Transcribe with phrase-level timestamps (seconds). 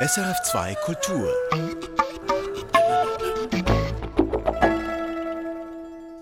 [0.00, 1.34] SRF2 Kultur.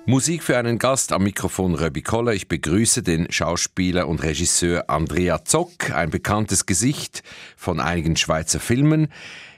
[0.07, 2.33] Musik für einen Gast am Mikrofon Röbi Koller.
[2.33, 7.23] Ich begrüße den Schauspieler und Regisseur Andrea Zock, ein bekanntes Gesicht
[7.55, 9.09] von einigen Schweizer Filmen.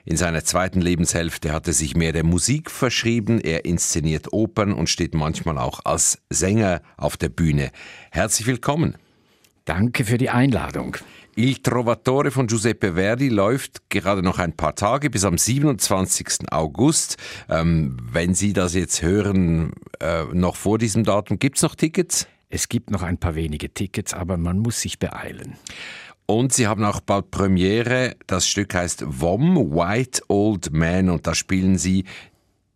[0.05, 3.41] In seiner zweiten Lebenshälfte hat er sich mehr der Musik verschrieben.
[3.41, 7.71] Er inszeniert Opern und steht manchmal auch als Sänger auf der Bühne.
[8.11, 8.97] Herzlich willkommen.
[9.65, 10.97] Danke für die Einladung.
[11.39, 16.51] Il Trovatore von Giuseppe Verdi läuft gerade noch ein paar Tage bis am 27.
[16.51, 17.17] August.
[17.49, 19.71] Ähm, wenn Sie das jetzt hören,
[20.01, 22.27] äh, noch vor diesem Datum, gibt es noch Tickets?
[22.49, 25.55] Es gibt noch ein paar wenige Tickets, aber man muss sich beeilen.
[26.27, 28.17] Und Sie haben auch bald Premiere.
[28.27, 31.09] Das Stück heißt WOM, White Old Man.
[31.09, 32.05] Und da spielen Sie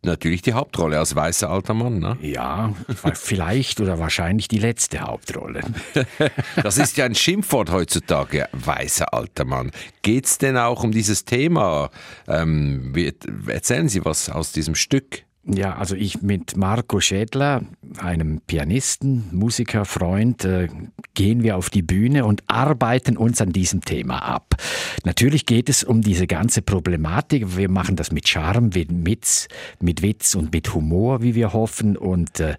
[0.04, 2.16] natürlich die Hauptrolle als weißer alter Mann, ne?
[2.20, 2.74] Ja,
[3.14, 5.62] vielleicht oder wahrscheinlich die letzte Hauptrolle.
[6.62, 9.70] das ist ja ein Schimpfwort heutzutage, weißer alter Mann.
[10.02, 11.90] Geht es denn auch um dieses Thema?
[12.26, 12.92] Ähm,
[13.46, 15.24] erzählen Sie was aus diesem Stück.
[15.44, 17.62] Ja, also ich mit Marco Schädler,
[17.98, 20.68] einem Pianisten, Musiker, Freund, äh,
[21.14, 24.54] gehen wir auf die Bühne und arbeiten uns an diesem Thema ab.
[25.04, 27.56] Natürlich geht es um diese ganze Problematik.
[27.56, 29.48] Wir machen das mit Charme, mit,
[29.80, 32.54] mit Witz und mit Humor, wie wir hoffen, und äh,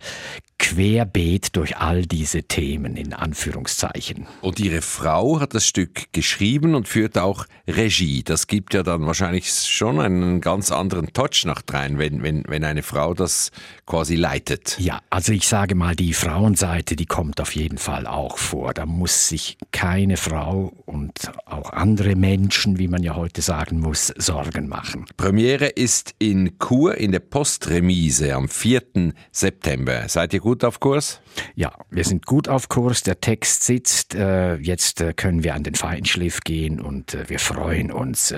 [0.63, 4.27] querbeet durch all diese Themen in Anführungszeichen.
[4.39, 8.23] Und Ihre Frau hat das Stück geschrieben und führt auch Regie.
[8.23, 12.63] Das gibt ja dann wahrscheinlich schon einen ganz anderen Touch nach drein, wenn, wenn, wenn
[12.63, 13.51] eine Frau das
[13.85, 14.77] quasi leitet.
[14.79, 18.73] Ja, also ich sage mal, die Frauenseite, die kommt auf jeden Fall auch vor.
[18.73, 24.07] Da muss sich keine Frau und auch andere Menschen, wie man ja heute sagen muss,
[24.17, 25.05] Sorgen machen.
[25.17, 29.13] Premiere ist in Chur in der Postremise am 4.
[29.31, 30.07] September.
[30.07, 31.19] Seid ihr gut auf Kurs?
[31.55, 33.03] Ja, wir sind gut auf Kurs.
[33.03, 34.15] Der Text sitzt.
[34.15, 38.33] Äh, jetzt äh, können wir an den Feinschliff gehen und äh, wir freuen uns,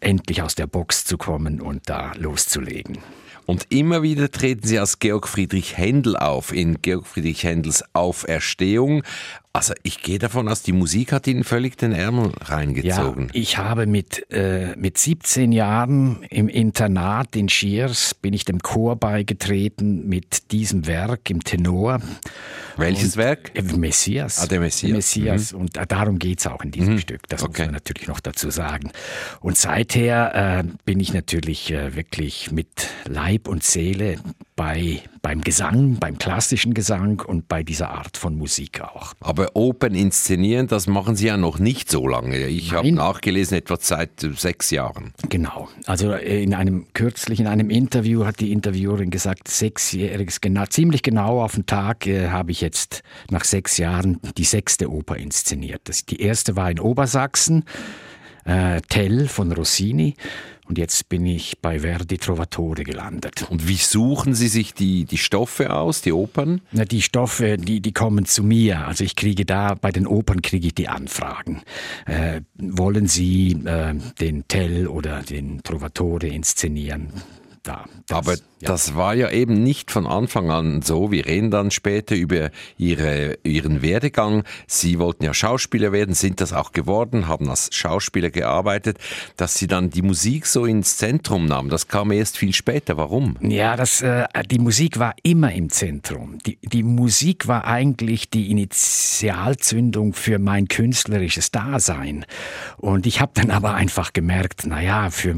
[0.00, 2.98] endlich aus der Box zu kommen und da loszulegen.
[3.46, 9.02] Und immer wieder treten sie als Georg Friedrich Händel auf, in Georg Friedrich Händels Auferstehung.
[9.56, 13.26] Also ich gehe davon aus, die Musik hat Ihnen völlig den Ärmel reingezogen.
[13.26, 18.58] Ja, ich habe mit, äh, mit 17 Jahren im Internat in Schiers, bin ich dem
[18.62, 22.00] Chor beigetreten mit diesem Werk im Tenor.
[22.76, 23.52] Welches und, Werk?
[23.54, 24.40] Äh, Messias.
[24.40, 24.92] Ah, der Messias.
[24.92, 25.52] Messias.
[25.52, 25.60] Mhm.
[25.60, 26.98] Und darum geht es auch in diesem mhm.
[26.98, 27.28] Stück.
[27.28, 27.62] Das okay.
[27.62, 28.90] muss man natürlich noch dazu sagen.
[29.38, 34.16] Und seither äh, bin ich natürlich äh, wirklich mit Leib und Seele
[34.56, 39.14] bei, beim Gesang, beim klassischen Gesang und bei dieser Art von Musik auch.
[39.20, 42.46] Aber Open inszenieren, das machen Sie ja noch nicht so lange.
[42.46, 45.12] Ich habe nachgelesen, etwa seit äh, sechs Jahren.
[45.28, 45.68] Genau.
[45.86, 51.02] Also äh, in einem kürzlich in einem Interview hat die Interviewerin gesagt, sechsjähriges, genau, ziemlich
[51.02, 55.82] genau auf den Tag äh, habe ich jetzt nach sechs Jahren die sechste Oper inszeniert.
[55.84, 57.64] Das, die erste war in Obersachsen,
[58.44, 60.14] äh, Tell von Rossini.
[60.66, 63.46] Und jetzt bin ich bei Verdi Trovatore gelandet.
[63.50, 66.62] Und wie suchen Sie sich die, die Stoffe aus, die Opern?
[66.72, 68.86] Na, die Stoffe, die, die kommen zu mir.
[68.86, 71.62] Also ich kriege da, bei den Opern kriege ich die Anfragen.
[72.06, 77.08] Äh, wollen Sie äh, den Tell oder den Trovatore inszenieren?
[77.64, 77.84] Da.
[78.06, 78.38] Das, Aber ja.
[78.60, 81.10] das war ja eben nicht von Anfang an so.
[81.10, 84.44] Wir reden dann später über ihre, Ihren Werdegang.
[84.66, 88.98] Sie wollten ja Schauspieler werden, sind das auch geworden, haben als Schauspieler gearbeitet.
[89.36, 92.96] Dass Sie dann die Musik so ins Zentrum nahmen, das kam erst viel später.
[92.96, 93.36] Warum?
[93.40, 96.38] Ja, das, äh, die Musik war immer im Zentrum.
[96.46, 102.26] Die, die Musik war eigentlich die Initialzündung für mein künstlerisches Dasein.
[102.76, 105.34] Und ich habe dann aber einfach gemerkt, naja, für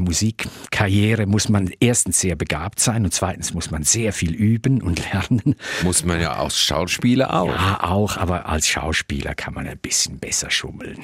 [0.77, 5.01] Musikkarriere muss man erstens sehr begabt sein und zweitens muss man sehr viel üben und
[5.11, 5.55] lernen.
[5.83, 7.47] Muss man ja als Schauspieler auch.
[7.47, 10.99] Ja, auch, aber als Schauspieler kann man ein bisschen besser schummeln.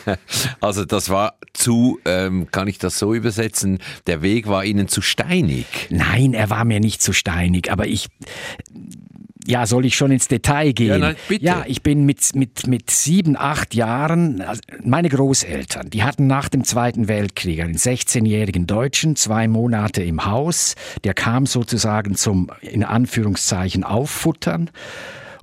[0.60, 5.00] also das war zu, ähm, kann ich das so übersetzen, der Weg war Ihnen zu
[5.00, 5.66] steinig?
[5.90, 8.08] Nein, er war mir nicht zu steinig, aber ich
[9.46, 10.88] ja, soll ich schon ins Detail gehen?
[10.88, 11.44] Ja, nein, bitte.
[11.44, 16.48] ja ich bin mit, mit, mit sieben, acht Jahren, also meine Großeltern, die hatten nach
[16.48, 20.74] dem Zweiten Weltkrieg einen 16-jährigen Deutschen, zwei Monate im Haus,
[21.04, 24.70] der kam sozusagen zum, in Anführungszeichen, Auffuttern.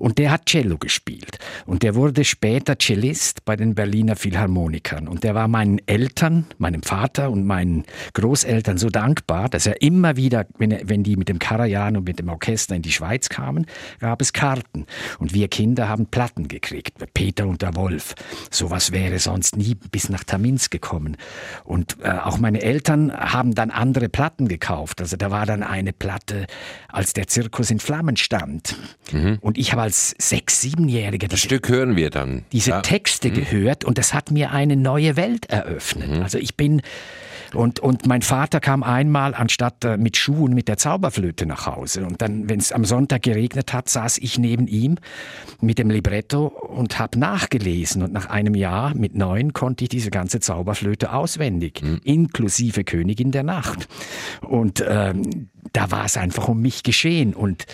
[0.01, 1.38] Und der hat Cello gespielt.
[1.68, 5.07] Und der wurde später Cellist bei den Berliner Philharmonikern.
[5.07, 7.83] Und der war meinen Eltern, meinem Vater und meinen
[8.15, 12.06] Großeltern so dankbar, dass er immer wieder, wenn, er, wenn die mit dem Karajan und
[12.06, 13.68] mit dem Orchester in die Schweiz kamen,
[14.00, 14.88] gab es Karten.
[15.19, 16.98] Und wir Kinder haben Platten gekriegt.
[17.13, 18.15] Peter und der Wolf.
[18.50, 21.15] Sowas wäre sonst nie bis nach Tamins gekommen.
[21.63, 25.00] Und äh, auch meine Eltern haben dann andere Platten gekauft.
[25.00, 26.48] Also da war dann eine Platte,
[26.88, 28.75] als der Zirkus in Flammen stand.
[29.12, 29.38] Mhm.
[29.42, 32.46] Und ich habe als sechs-, siebenjähriger das Stück hören wir dann.
[32.54, 32.82] Diese ja.
[32.82, 33.34] Texte mhm.
[33.34, 36.10] gehört und das hat mir eine neue Welt eröffnet.
[36.10, 36.24] Mhm.
[36.24, 36.82] Also ich bin
[37.54, 42.06] Und, und mein Vater kam einmal anstatt äh, mit Schuhen mit der Zauberflöte nach Hause.
[42.06, 44.96] Und dann, wenn es am Sonntag geregnet hat, saß ich neben ihm
[45.60, 48.04] mit dem Libretto und habe nachgelesen.
[48.04, 52.00] Und nach einem Jahr mit neun konnte ich diese ganze Zauberflöte auswendig, mhm.
[52.06, 53.90] inklusive Königin der Nacht.
[54.48, 57.66] Und ähm, da war es einfach um mich geschehen und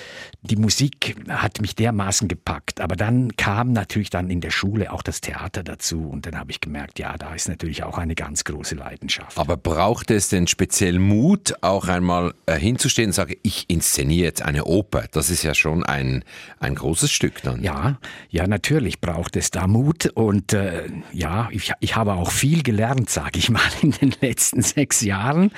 [0.41, 2.79] die Musik hat mich dermaßen gepackt.
[2.79, 6.51] Aber dann kam natürlich dann in der Schule auch das Theater dazu und dann habe
[6.51, 9.37] ich gemerkt, ja, da ist natürlich auch eine ganz große Leidenschaft.
[9.37, 14.41] Aber braucht es denn speziell Mut, auch einmal äh, hinzustehen und sagen, ich inszeniere jetzt
[14.41, 15.05] eine Oper?
[15.11, 16.23] Das ist ja schon ein,
[16.59, 17.63] ein großes Stück dann.
[17.63, 17.99] Ja,
[18.29, 23.09] ja, natürlich braucht es da Mut und äh, ja, ich, ich habe auch viel gelernt,
[23.09, 25.51] sage ich mal, in den letzten sechs Jahren.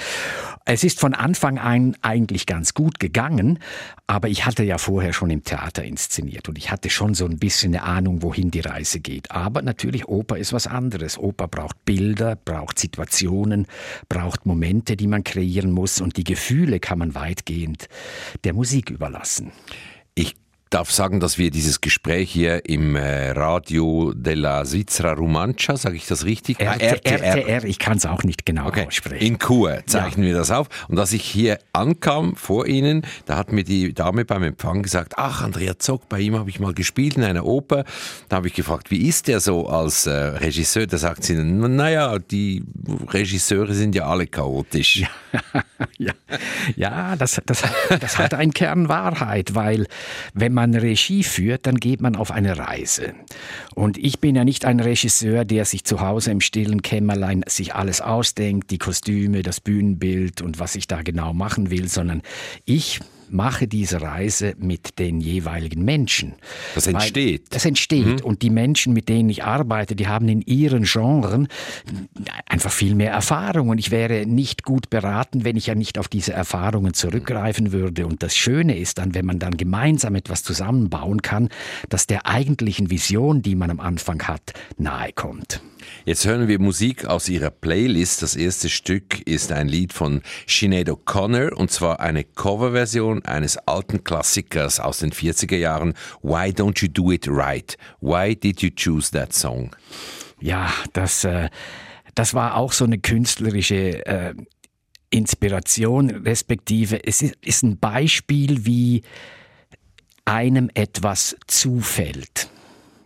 [0.66, 3.60] Es ist von Anfang an eigentlich ganz gut gegangen,
[4.06, 7.40] aber ich hatte ja vorher schon im Theater inszeniert und ich hatte schon so ein
[7.40, 9.32] bisschen eine Ahnung, wohin die Reise geht.
[9.32, 11.18] Aber natürlich, Oper ist was anderes.
[11.18, 13.68] Oper braucht Bilder, braucht Situationen,
[14.10, 17.88] braucht Momente, die man kreieren muss und die Gefühle kann man weitgehend
[18.44, 19.52] der Musik überlassen.
[20.14, 20.36] Ich
[20.70, 26.06] darf sagen, dass wir dieses Gespräch hier im äh, Radio della Svizzera Romancia, sage ich
[26.06, 26.60] das richtig?
[26.60, 28.86] RTR, RTR ich kann es auch nicht genau okay.
[28.86, 29.26] aussprechen.
[29.26, 30.34] In Chur zeichnen ja.
[30.34, 30.68] wir das auf.
[30.88, 35.14] Und als ich hier ankam vor Ihnen, da hat mir die Dame beim Empfang gesagt,
[35.18, 37.84] ach, Andrea Zock, bei ihm habe ich mal gespielt in einer Oper.
[38.28, 40.86] Da habe ich gefragt, wie ist der so als äh, Regisseur?
[40.86, 42.64] Da sagt sie, naja, die
[43.08, 44.98] Regisseure sind ja alle chaotisch.
[44.98, 45.42] Ja,
[45.98, 46.14] ja.
[46.76, 47.64] ja das, das,
[48.00, 49.88] das hat einen Kern Wahrheit, weil
[50.34, 53.14] wenn man man Regie führt, dann geht man auf eine Reise.
[53.76, 57.76] Und ich bin ja nicht ein Regisseur, der sich zu Hause im stillen Kämmerlein sich
[57.76, 62.24] alles ausdenkt, die Kostüme, das Bühnenbild und was ich da genau machen will, sondern
[62.66, 63.00] ich
[63.32, 66.36] mache diese Reise mit den jeweiligen Menschen.
[66.76, 67.42] Das entsteht.
[67.42, 68.22] Weil das entsteht.
[68.22, 68.26] Mhm.
[68.26, 71.48] Und die Menschen, mit denen ich arbeite, die haben in ihren Genren
[72.48, 73.70] einfach viel mehr Erfahrung.
[73.70, 78.08] Und ich wäre nicht gut beraten, wenn ich ja nicht auf diese Erfahrungen zurückgreifen würde.
[78.08, 81.50] Und das Schöne ist dann, wenn man dann gemeinsam etwas zusammenbauen kann,
[81.90, 85.62] dass der eigentlichen Vision, die man am Anfang hat, nahe kommt.
[86.06, 88.22] Jetzt hören wir Musik aus ihrer Playlist.
[88.22, 94.04] Das erste Stück ist ein Lied von Sinead O'Connor und zwar eine Coverversion eines alten
[94.04, 95.94] Klassikers aus den 40er Jahren.
[96.22, 97.78] Why Don't You Do It Right?
[98.02, 99.76] Why did you choose that song?
[100.40, 101.50] Ja, das, äh,
[102.16, 104.34] das war auch so eine künstlerische äh,
[105.10, 109.04] Inspiration, respektive es ist, ist ein Beispiel, wie
[110.26, 112.50] einem etwas zufällt.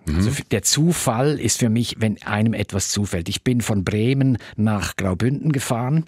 [0.05, 0.15] Mhm.
[0.15, 3.29] Also der Zufall ist für mich, wenn einem etwas zufällt.
[3.29, 6.05] Ich bin von Bremen nach Graubünden gefahren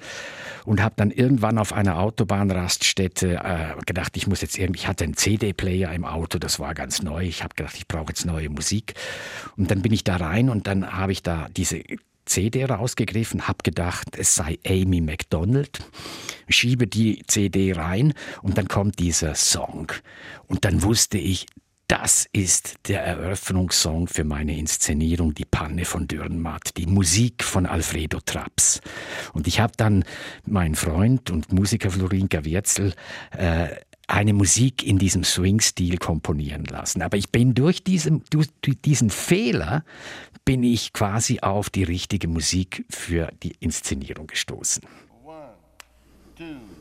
[0.66, 5.04] und habe dann irgendwann auf einer Autobahnraststätte äh, gedacht, ich muss jetzt irgendwie, ich hatte
[5.04, 7.24] einen CD-Player im Auto, das war ganz neu.
[7.24, 8.96] Ich habe gedacht, ich brauche jetzt neue Musik.
[9.56, 11.82] Und dann bin ich da rein und dann habe ich da diese
[12.26, 15.80] CD rausgegriffen, habe gedacht, es sei Amy MacDonald,
[16.50, 19.92] schiebe die CD rein und dann kommt dieser Song.
[20.48, 21.46] Und dann wusste ich,
[21.88, 28.20] das ist der Eröffnungssong für meine Inszenierung Die Panne von Dürrenmatt, die Musik von Alfredo
[28.26, 28.82] Traps.
[29.34, 30.04] Und ich habe dann
[30.46, 32.94] meinen Freund und Musiker Florin Gavierzel
[33.32, 33.68] äh,
[34.08, 37.02] eine Musik in diesem Swing-Stil komponieren lassen.
[37.02, 39.84] Aber ich bin durch diesen, durch diesen Fehler
[40.44, 44.84] bin ich quasi auf die richtige Musik für die Inszenierung gestoßen.
[45.24, 45.54] One,
[46.38, 46.75] two,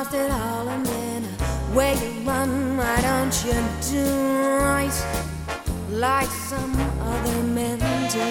[0.00, 1.22] lost it all and then
[1.74, 3.54] where you run, why don't you
[3.90, 4.04] do
[4.58, 4.98] right
[5.88, 7.78] like some other men
[8.10, 8.26] do?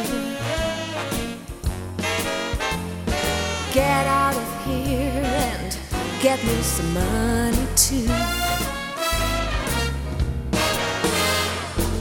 [3.74, 5.78] Get out of here and
[6.22, 8.10] get me some money too.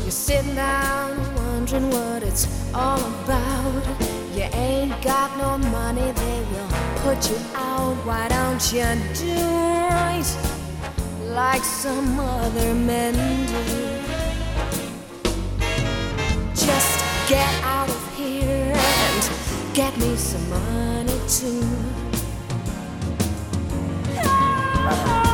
[0.02, 4.17] You're sitting down wondering what it's all about.
[4.52, 6.68] Ain't got no money, they will
[7.02, 7.94] put you out.
[8.04, 10.24] Why don't you do right
[11.24, 13.14] like some other men
[13.46, 13.62] do?
[16.54, 21.64] Just get out of here and get me some money too.
[24.24, 25.27] Ah!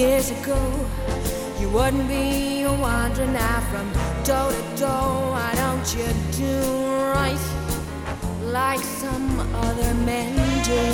[0.00, 0.58] Years ago,
[1.60, 3.86] you wouldn't be wandering now from
[4.24, 5.32] door to door.
[5.34, 6.08] Why don't you
[6.42, 6.56] do
[7.12, 7.44] right
[8.58, 10.32] like some other men
[10.64, 10.84] do?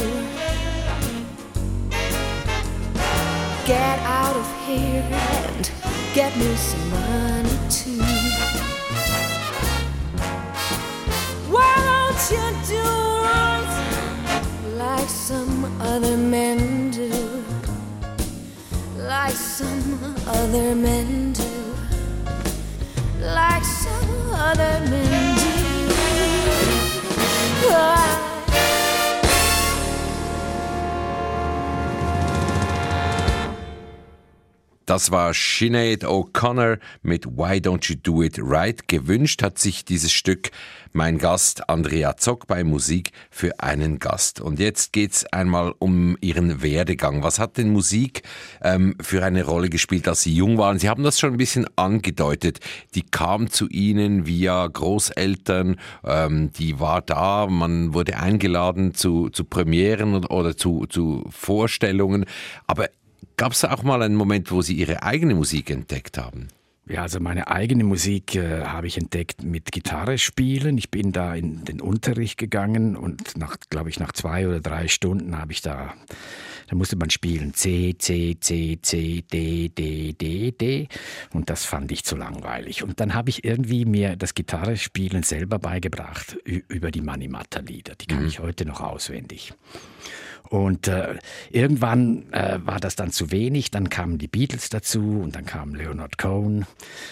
[3.65, 5.71] Get out of here and
[6.13, 8.03] get me some money too.
[11.55, 12.85] Why don't you do
[13.31, 13.71] right
[14.75, 17.36] like some other men do?
[19.19, 21.49] Like some other men do.
[23.19, 25.95] Like some other men do.
[27.65, 28.06] Oh,
[34.87, 38.87] Das war Sinead O'Connor mit Why Don't You Do It Right.
[38.87, 40.53] Gewünscht hat sich dieses Stück
[40.93, 44.41] mein Gast Andrea Zock bei Musik für einen Gast.
[44.41, 47.25] Und jetzt geht's einmal um Ihren Werdegang.
[47.25, 48.23] Was hat denn Musik
[48.63, 50.79] ähm, für eine Rolle gespielt, als Sie jung waren?
[50.79, 52.61] Sie haben das schon ein bisschen angedeutet.
[52.95, 59.43] Die kam zu Ihnen via Großeltern, ähm, die war da, man wurde eingeladen zu, zu
[59.43, 62.25] Premieren oder, zu, zu Vorstellungen.
[62.69, 62.89] Aber
[63.37, 66.49] Gab es auch mal einen Moment, wo Sie Ihre eigene Musik entdeckt haben?
[66.89, 70.79] Ja, also meine eigene Musik äh, habe ich entdeckt mit Gitarre spielen.
[70.79, 74.87] Ich bin da in den Unterricht gegangen und nach, glaube ich, nach zwei oder drei
[74.87, 75.95] Stunden habe ich da,
[76.69, 80.87] da musste man spielen C, C, C, C, D, D, D, D
[81.33, 82.85] und das fand ich zu langweilig.
[82.85, 87.97] Und dann habe ich irgendwie mir das Gitarre spielen selber beigebracht über die Manimatta-Lieder.
[87.97, 88.29] Die kann mhm.
[88.29, 89.55] ich heute noch auswendig.
[90.49, 91.17] Und äh,
[91.51, 95.75] irgendwann äh, war das dann zu wenig, dann kamen die Beatles dazu und dann kam
[95.75, 96.67] Leonard Cohen.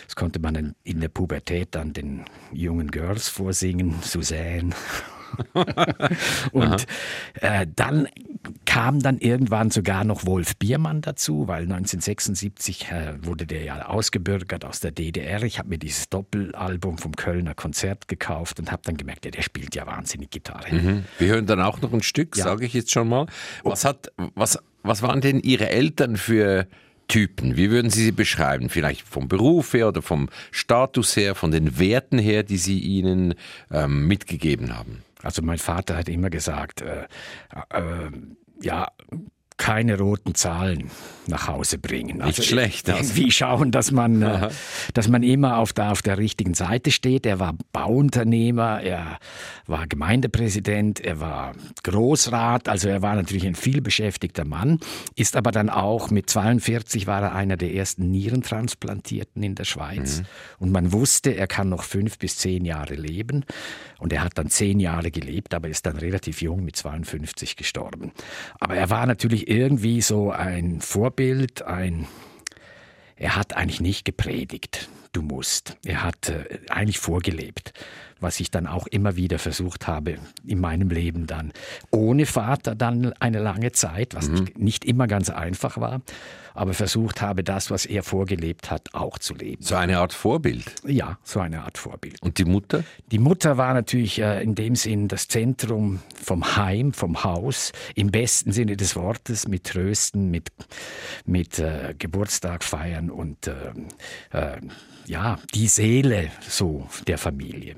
[0.06, 4.70] Das konnte man in der Pubertät dann den jungen Girls vorsingen, Suzanne.
[6.52, 6.86] Und
[7.40, 8.08] äh, dann
[8.64, 14.64] kam dann irgendwann sogar noch Wolf Biermann dazu, weil 1976 äh, wurde der ja ausgebürgert
[14.64, 15.42] aus der DDR.
[15.42, 19.42] Ich habe mir dieses Doppelalbum vom Kölner Konzert gekauft und habe dann gemerkt, ja, der
[19.42, 20.74] spielt ja wahnsinnig Gitarre.
[20.74, 21.04] Mhm.
[21.18, 22.44] Wir hören dann auch noch ein Stück, ja.
[22.44, 23.26] sage ich jetzt schon mal.
[23.62, 26.66] Was, hat, was, was waren denn Ihre Eltern für
[27.08, 27.56] Typen?
[27.56, 28.70] Wie würden Sie sie beschreiben?
[28.70, 33.34] Vielleicht vom Beruf her oder vom Status her, von den Werten her, die Sie ihnen
[33.70, 35.03] ähm, mitgegeben haben?
[35.24, 37.06] Also mein Vater hat immer gesagt, äh,
[37.70, 38.10] äh,
[38.60, 38.88] ja,
[39.56, 40.90] keine roten Zahlen
[41.26, 42.20] nach Hause bringen.
[42.20, 42.88] Also Nicht schlecht.
[42.88, 43.00] Also.
[43.00, 44.48] Irgendwie schauen, dass man, äh,
[44.92, 47.26] dass man immer auf der, auf der richtigen Seite steht.
[47.26, 49.18] Er war Bauunternehmer, er
[49.66, 54.80] war Gemeindepräsident, er war Großrat, also er war natürlich ein vielbeschäftigter Mann,
[55.16, 60.20] ist aber dann auch mit 42 war er einer der ersten Nierentransplantierten in der Schweiz.
[60.20, 60.24] Mhm.
[60.58, 63.44] Und man wusste, er kann noch fünf bis zehn Jahre leben.
[63.98, 68.12] Und er hat dann zehn Jahre gelebt, aber ist dann relativ jung mit 52 gestorben.
[68.60, 71.13] Aber er war natürlich irgendwie so ein Vorbild,
[71.62, 72.06] ein
[73.16, 75.76] er hat eigentlich nicht gepredigt, du musst.
[75.84, 77.72] Er hat äh, eigentlich vorgelebt
[78.20, 80.16] was ich dann auch immer wieder versucht habe
[80.46, 81.52] in meinem Leben dann.
[81.90, 84.48] Ohne Vater dann eine lange Zeit, was mhm.
[84.56, 86.02] nicht immer ganz einfach war,
[86.54, 89.62] aber versucht habe, das, was er vorgelebt hat, auch zu leben.
[89.62, 90.74] So eine Art Vorbild?
[90.86, 92.22] Ja, so eine Art Vorbild.
[92.22, 92.84] Und die Mutter?
[93.10, 98.10] Die Mutter war natürlich äh, in dem Sinn das Zentrum vom Heim, vom Haus, im
[98.10, 100.50] besten Sinne des Wortes, mit Trösten, mit,
[101.26, 103.52] mit äh, Geburtstag feiern und äh,
[104.30, 104.60] äh
[105.06, 107.76] ja, die Seele so der Familie.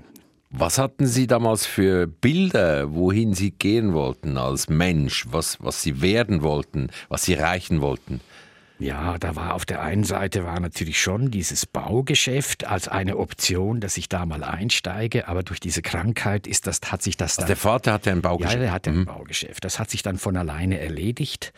[0.58, 6.00] Was hatten Sie damals für Bilder, wohin Sie gehen wollten als Mensch, was, was Sie
[6.00, 8.22] werden wollten, was Sie erreichen wollten?
[8.78, 13.80] Ja, da war auf der einen Seite war natürlich schon dieses Baugeschäft als eine Option,
[13.80, 17.46] dass ich da mal einsteige, aber durch diese Krankheit ist das, hat sich das also
[17.46, 18.54] der Vater hatte ein Baugeschäft.
[18.54, 19.04] Ja, der hatte ein mhm.
[19.04, 19.62] Baugeschäft.
[19.62, 21.52] Das hat sich dann von alleine erledigt.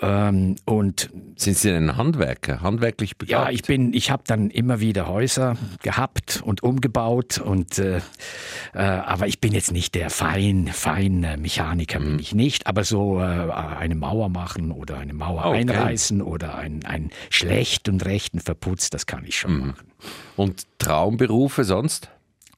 [0.00, 3.30] Ähm, und sind Sie ein Handwerker, handwerklich begabt?
[3.30, 7.98] Ja, ich bin, ich habe dann immer wieder Häuser gehabt und umgebaut und äh,
[8.72, 12.18] äh, aber ich bin jetzt nicht der fein, fein Mechaniker bin mhm.
[12.18, 15.58] ich nicht, aber so äh, eine Mauer machen oder eine Mauer okay.
[15.58, 19.66] einreißen oder ein, ein schlecht und rechten verputzt, das kann ich schon mhm.
[19.68, 19.92] machen.
[20.36, 22.08] Und Traumberufe sonst?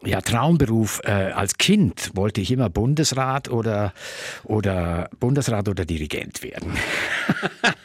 [0.05, 1.00] Ja, Traumberuf.
[1.05, 3.93] Äh, als Kind wollte ich immer Bundesrat oder,
[4.45, 6.73] oder Bundesrat oder Dirigent werden.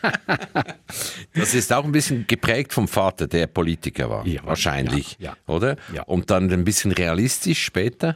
[1.34, 4.27] das ist auch ein bisschen geprägt vom Vater, der Politiker war.
[4.27, 5.53] Ja, wahrscheinlich, ja, ja.
[5.53, 5.77] oder?
[5.94, 6.03] Ja.
[6.03, 8.15] Und dann ein bisschen realistisch später?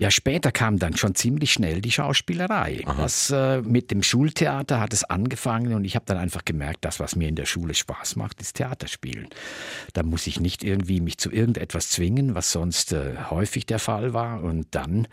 [0.00, 2.82] Ja, später kam dann schon ziemlich schnell die Schauspielerei.
[2.96, 7.00] Das, äh, mit dem Schultheater hat es angefangen und ich habe dann einfach gemerkt, das,
[7.00, 9.28] was mir in der Schule Spaß macht, ist Theaterspielen.
[9.92, 14.14] Da muss ich nicht irgendwie mich zu irgendetwas zwingen, was sonst äh, häufig der Fall
[14.14, 14.42] war.
[14.42, 15.06] Und dann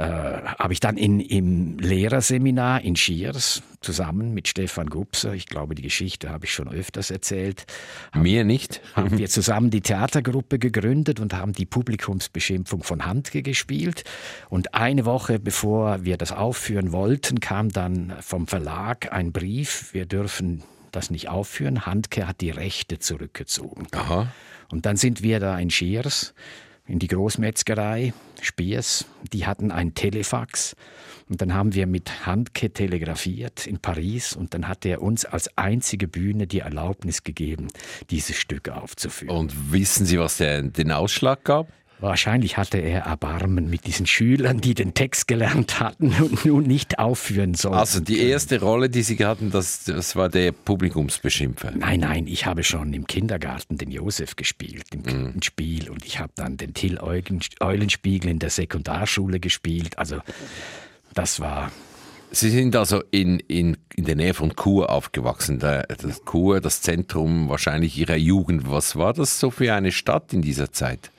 [0.00, 5.74] äh, habe ich dann in, im Lehrerseminar in Schiers zusammen mit Stefan Gubser, ich glaube,
[5.74, 7.66] die Geschichte habe ich schon öfters erzählt.
[8.14, 8.80] Mir nicht.
[8.94, 14.04] Haben wir zusammen die Theatergruppe gegründet und haben die Publikumsbeschimpfung von Handke gespielt.
[14.48, 20.06] Und eine Woche bevor wir das aufführen wollten, kam dann vom Verlag ein Brief, wir
[20.06, 21.84] dürfen das nicht aufführen.
[21.84, 23.86] Handke hat die Rechte zurückgezogen.
[23.92, 24.28] Aha.
[24.70, 26.32] Und dann sind wir da in Schiers
[26.90, 29.04] in die Großmetzgerei Spiers.
[29.32, 30.74] Die hatten ein Telefax.
[31.28, 35.56] Und dann haben wir mit Handke telegrafiert in Paris und dann hat er uns als
[35.56, 37.68] einzige Bühne die Erlaubnis gegeben,
[38.10, 39.36] dieses Stück aufzuführen.
[39.36, 41.68] Und wissen Sie, was der den Ausschlag gab?
[42.00, 46.98] Wahrscheinlich hatte er Erbarmen mit diesen Schülern, die den Text gelernt hatten und nun nicht
[46.98, 47.78] aufführen sollten.
[47.78, 51.72] Also die erste Rolle, die Sie hatten, das, das war der Publikumsbeschimpfer.
[51.72, 55.42] Nein, nein, ich habe schon im Kindergarten den Josef gespielt, im mhm.
[55.42, 55.90] Spiel.
[55.90, 59.98] Und ich habe dann den Till Eulenspiegel in der Sekundarschule gespielt.
[59.98, 60.20] Also
[61.14, 61.70] das war
[62.32, 65.58] Sie sind also in, in, in der Nähe von Chur aufgewachsen.
[65.58, 68.70] Das Chur, das Zentrum wahrscheinlich Ihrer Jugend.
[68.70, 71.10] Was war das so für eine Stadt in dieser Zeit?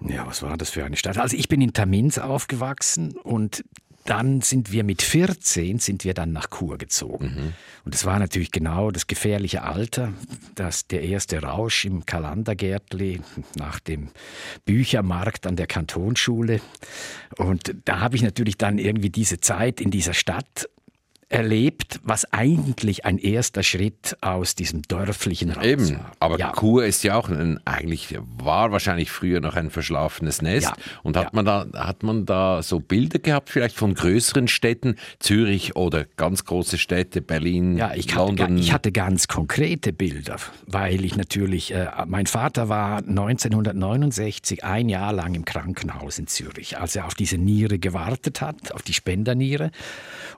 [0.00, 1.18] Ja, was war das für eine Stadt?
[1.18, 3.64] Also ich bin in Tamins aufgewachsen und
[4.04, 7.26] dann sind wir mit 14 sind wir dann nach Chur gezogen.
[7.26, 7.52] Mhm.
[7.84, 10.12] Und es war natürlich genau das gefährliche Alter,
[10.54, 13.20] dass der erste Rausch im Kalandergärtli
[13.56, 14.08] nach dem
[14.64, 16.60] Büchermarkt an der Kantonsschule.
[17.38, 20.68] Und da habe ich natürlich dann irgendwie diese Zeit in dieser Stadt
[21.32, 26.12] erlebt, was eigentlich ein erster Schritt aus diesem dörflichen Raum Eben, war.
[26.20, 26.52] aber ja.
[26.52, 30.74] Chur ist ja auch ein, eigentlich war wahrscheinlich früher noch ein verschlafenes Nest ja.
[31.02, 31.30] und hat ja.
[31.32, 36.44] man da hat man da so Bilder gehabt vielleicht von größeren Städten, Zürich oder ganz
[36.44, 38.52] große Städte, Berlin, ja, ich London.
[38.52, 40.36] Hatte, ich hatte ganz konkrete Bilder,
[40.66, 46.78] weil ich natürlich äh, mein Vater war 1969 ein Jahr lang im Krankenhaus in Zürich,
[46.78, 49.70] als er auf diese Niere gewartet hat, auf die Spenderniere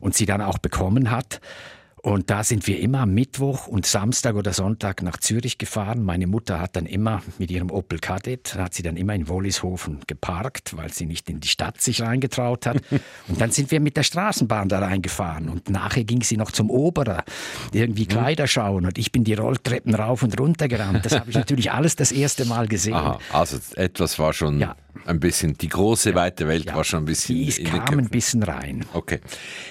[0.01, 1.41] und sie dann auch bekommen hat.
[2.05, 6.05] Und da sind wir immer Mittwoch und Samstag oder Sonntag nach Zürich gefahren.
[6.05, 10.01] Meine Mutter hat dann immer mit ihrem Opel Kadett, hat sie dann immer in Wollishofen
[10.07, 12.77] geparkt, weil sie nicht in die Stadt sich reingetraut hat.
[13.29, 15.49] Und dann sind wir mit der Straßenbahn da reingefahren.
[15.49, 17.25] Und nachher ging sie noch zum Oberer,
[17.73, 18.09] irgendwie mhm.
[18.09, 18.85] Kleider schauen.
[18.85, 21.07] Und ich bin die Rolltreppen rauf und runter gerannt.
[21.07, 22.93] Das habe ich natürlich alles das erste Mal gesehen.
[22.93, 24.77] Aha, also etwas war schon ja.
[25.07, 26.17] ein bisschen, die große, ja.
[26.17, 26.75] weite Welt ja.
[26.75, 27.37] war schon ein bisschen.
[27.37, 28.85] Die in kam ein bisschen rein.
[28.93, 29.21] Okay.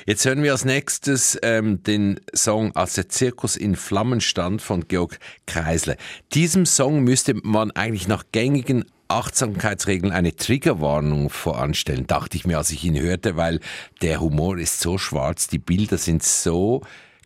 [0.08, 4.88] Jetzt hören wir als nächstes ähm, den Song Als der Zirkus in Flammen stand von
[4.88, 5.96] Georg Kreisler.
[6.34, 12.72] Diesem Song müsste man eigentlich nach gängigen Achtsamkeitsregeln eine Triggerwarnung voranstellen, dachte ich mir, als
[12.72, 13.60] ich ihn hörte, weil
[14.02, 16.82] der Humor ist so schwarz, die Bilder sind so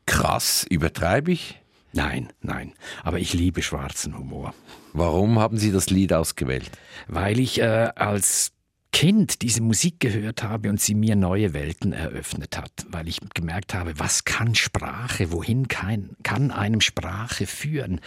[0.06, 0.66] krass.
[0.70, 1.62] Übertreibe ich?
[1.94, 2.74] Nein, nein.
[3.04, 4.54] Aber ich liebe schwarzen Humor.
[4.94, 6.72] Warum haben Sie das Lied ausgewählt?
[7.08, 8.52] Weil ich äh, als
[8.98, 13.76] Kind diese Musik gehört habe und sie mir neue Welten eröffnet hat, weil ich gemerkt
[13.76, 18.02] habe, was kann Sprache, wohin kann, kann einem Sprache führen.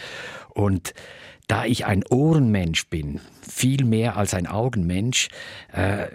[0.49, 0.93] Und
[1.47, 5.29] da ich ein Ohrenmensch bin, viel mehr als ein Augenmensch,
[5.71, 6.07] äh,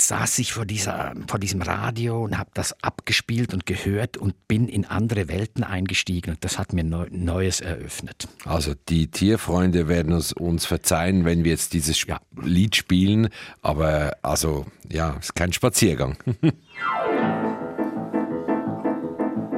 [0.00, 4.68] saß ich vor, dieser, vor diesem Radio und habe das abgespielt und gehört und bin
[4.68, 8.28] in andere Welten eingestiegen und das hat mir Neues eröffnet.
[8.44, 12.20] Also die Tierfreunde werden es uns verzeihen, wenn wir jetzt dieses ja.
[12.40, 13.28] Lied spielen,
[13.62, 16.16] aber also ja, es ist kein Spaziergang.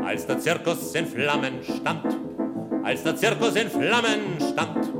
[0.05, 2.17] Als der Zirkus in Flammen stand,
[2.83, 4.93] als der Zirkus in Flammen stand,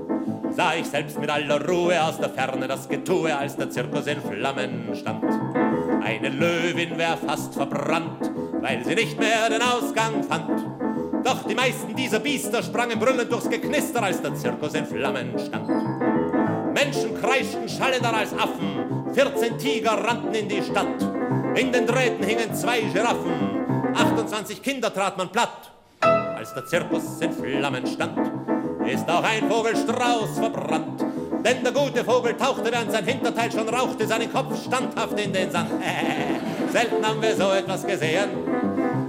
[0.53, 4.21] sah ich selbst mit aller Ruhe aus der Ferne das Getue, als der Zirkus in
[4.21, 5.25] Flammen stand.
[6.03, 10.65] Eine Löwin wär fast verbrannt, weil sie nicht mehr den Ausgang fand.
[11.25, 15.69] Doch die meisten dieser Biester sprangen brüllend durchs Geknister, als der Zirkus in Flammen stand.
[16.75, 21.03] Menschen kreischten schallender als Affen, 14 Tiger rannten in die Stadt.
[21.57, 27.33] In den Drähten hingen zwei Giraffen, 28 Kinder trat man platt, als der Zirkus in
[27.33, 28.30] Flammen stand
[28.91, 31.05] ist auch ein Vogelstrauß verbrannt.
[31.45, 35.51] Denn der gute Vogel tauchte, während sein Hinterteil schon rauchte, seinen Kopf standhaft in den
[35.51, 35.71] Sand.
[36.73, 38.29] Selten haben wir so etwas gesehen,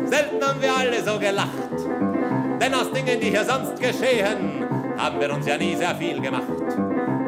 [0.06, 1.50] selten haben wir alle so gelacht.
[2.60, 4.66] Denn aus Dingen, die hier sonst geschehen,
[4.98, 6.44] haben wir uns ja nie sehr viel gemacht.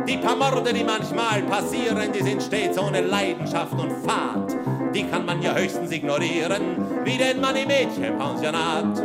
[0.08, 4.56] Die paar Morde, die manchmal passieren, die sind stets ohne Leidenschaft und Fahrt.
[4.94, 9.02] Die kann man ja höchstens ignorieren, wie den Mann im Mädchenpensionat.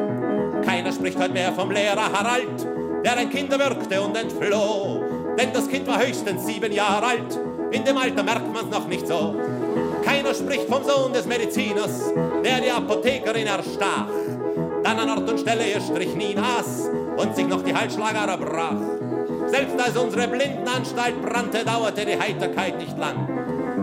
[0.64, 5.02] Keiner spricht heute mehr vom Lehrer Harald, der ein Kind erwürgte und entfloh.
[5.38, 7.38] Denn das Kind war höchstens sieben Jahre alt,
[7.70, 9.34] in dem Alter merkt man's noch nicht so.
[10.04, 12.12] Keiner spricht vom Sohn des Mediziners,
[12.44, 14.08] der die Apothekerin erstach.
[14.82, 18.80] Dann an Ort und Stelle ihr Strychnin aß und sich noch die Halsschlagader brach.
[19.46, 23.28] Selbst als unsere Blindenanstalt brannte, dauerte die Heiterkeit nicht lang.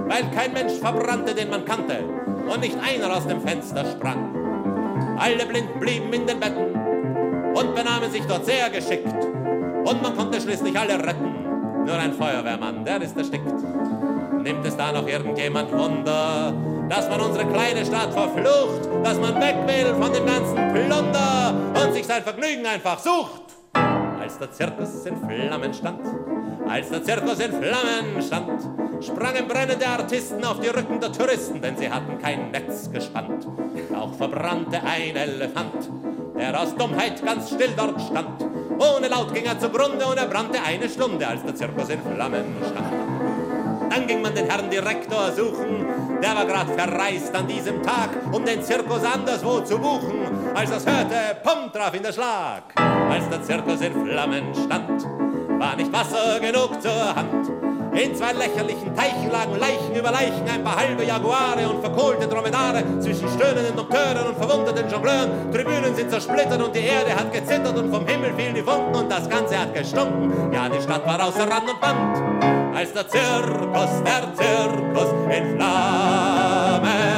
[0.08, 2.04] weil kein Mensch verbrannte, den man kannte,
[2.48, 4.36] und nicht einer aus dem Fenster sprang.
[5.18, 6.75] Alle Blinden blieben in den Betten
[7.56, 11.86] und benahmen sich dort sehr geschickt, und man konnte schließlich alle retten.
[11.86, 13.46] Nur ein Feuerwehrmann, der ist erstickt.
[14.42, 16.54] Nimmt es da noch irgendjemand Wunder,
[16.90, 21.94] dass man unsere kleine Stadt verflucht, dass man weg will von dem ganzen Plunder und
[21.94, 23.44] sich sein Vergnügen einfach sucht?
[24.20, 26.02] Als der Zirkus in Flammen stand,
[26.68, 31.78] als der Zirkus in Flammen stand, sprangen brennende Artisten auf die Rücken der Touristen, denn
[31.78, 33.48] sie hatten kein Netz gespannt.
[33.96, 35.90] Auch verbrannte ein Elefant,
[36.38, 38.44] der aus Dummheit ganz still dort stand.
[38.78, 42.56] Ohne Laut ging er zugrunde und er brannte eine Stunde, als der Zirkus in Flammen
[42.62, 43.92] stand.
[43.92, 45.86] Dann ging man den Herrn Direktor suchen,
[46.22, 50.28] der war grad verreist an diesem Tag, um den Zirkus anderswo zu buchen.
[50.54, 52.64] Als er's hörte, pum, traf ihn der Schlag.
[52.76, 55.06] Als der Zirkus in Flammen stand,
[55.60, 57.45] war nicht Wasser genug zur Hand.
[57.96, 62.84] In zwei lächerlichen Teichen lagen Leichen über Leichen, ein paar halbe Jaguare und verkohlte Dromedare
[63.00, 65.50] zwischen stöhnenden Dokteuren und verwundeten Jongleuren.
[65.50, 69.10] Tribünen sind zersplittert und die Erde hat gezittert und vom Himmel fielen die Wunden und
[69.10, 70.52] das Ganze hat gestunken.
[70.52, 77.15] Ja, die Stadt war außer Rand und Band, als der Zirkus, der Zirkus in Flammen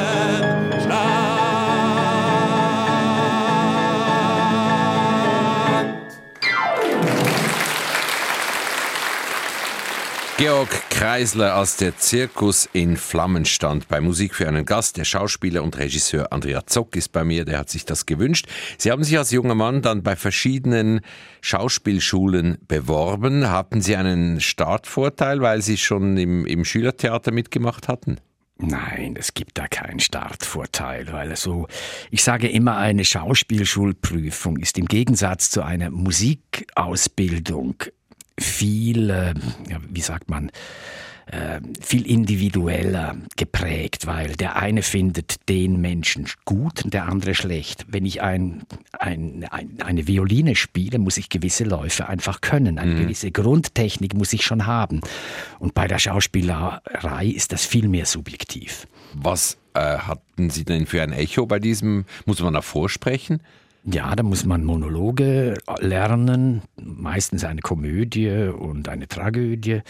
[10.38, 13.88] Georg Kreisler als der Zirkus in Flammen stand.
[13.88, 17.58] Bei Musik für einen Gast, der Schauspieler und Regisseur Andrea Zock ist bei mir, der
[17.58, 18.46] hat sich das gewünscht.
[18.78, 21.02] Sie haben sich als junger Mann dann bei verschiedenen
[21.42, 23.50] Schauspielschulen beworben.
[23.50, 28.20] Hatten Sie einen Startvorteil, weil Sie schon im, im Schülertheater mitgemacht hatten?
[28.60, 31.68] Nein, es gibt da keinen Startvorteil, weil so,
[32.12, 37.86] ich sage immer, eine Schauspielschulprüfung ist im Gegensatz zu einer Musikausbildung
[38.40, 39.34] viel, äh,
[39.90, 40.52] wie sagt man,
[41.28, 47.86] äh, viel individueller geprägt, weil der eine findet den Menschen gut und der andere schlecht.
[47.90, 48.64] Wenn ich ein,
[48.98, 52.80] ein, ein, eine Violine spiele, muss ich gewisse Läufe einfach können.
[52.80, 53.02] Eine mhm.
[53.02, 55.02] gewisse Grundtechnik muss ich schon haben.
[55.60, 58.88] Und bei der Schauspielerei ist das viel mehr subjektiv.
[59.14, 62.06] Was äh, hatten Sie denn für ein Echo bei diesem?
[62.26, 63.42] Muss man da vorsprechen?
[63.90, 69.82] Ja, da muss man Monologe lernen, meistens eine Komödie und eine Tragödie.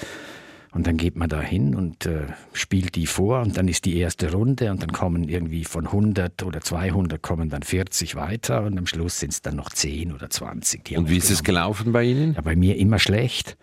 [0.71, 3.97] Und dann geht man da hin und äh, spielt die vor und dann ist die
[3.97, 8.77] erste Runde und dann kommen irgendwie von 100 oder 200 kommen dann 40 weiter und
[8.77, 10.95] am Schluss sind es dann noch 10 oder 20.
[10.95, 12.35] und wie ist es gelaufen bei Ihnen?
[12.35, 13.57] Ja, bei mir immer schlecht.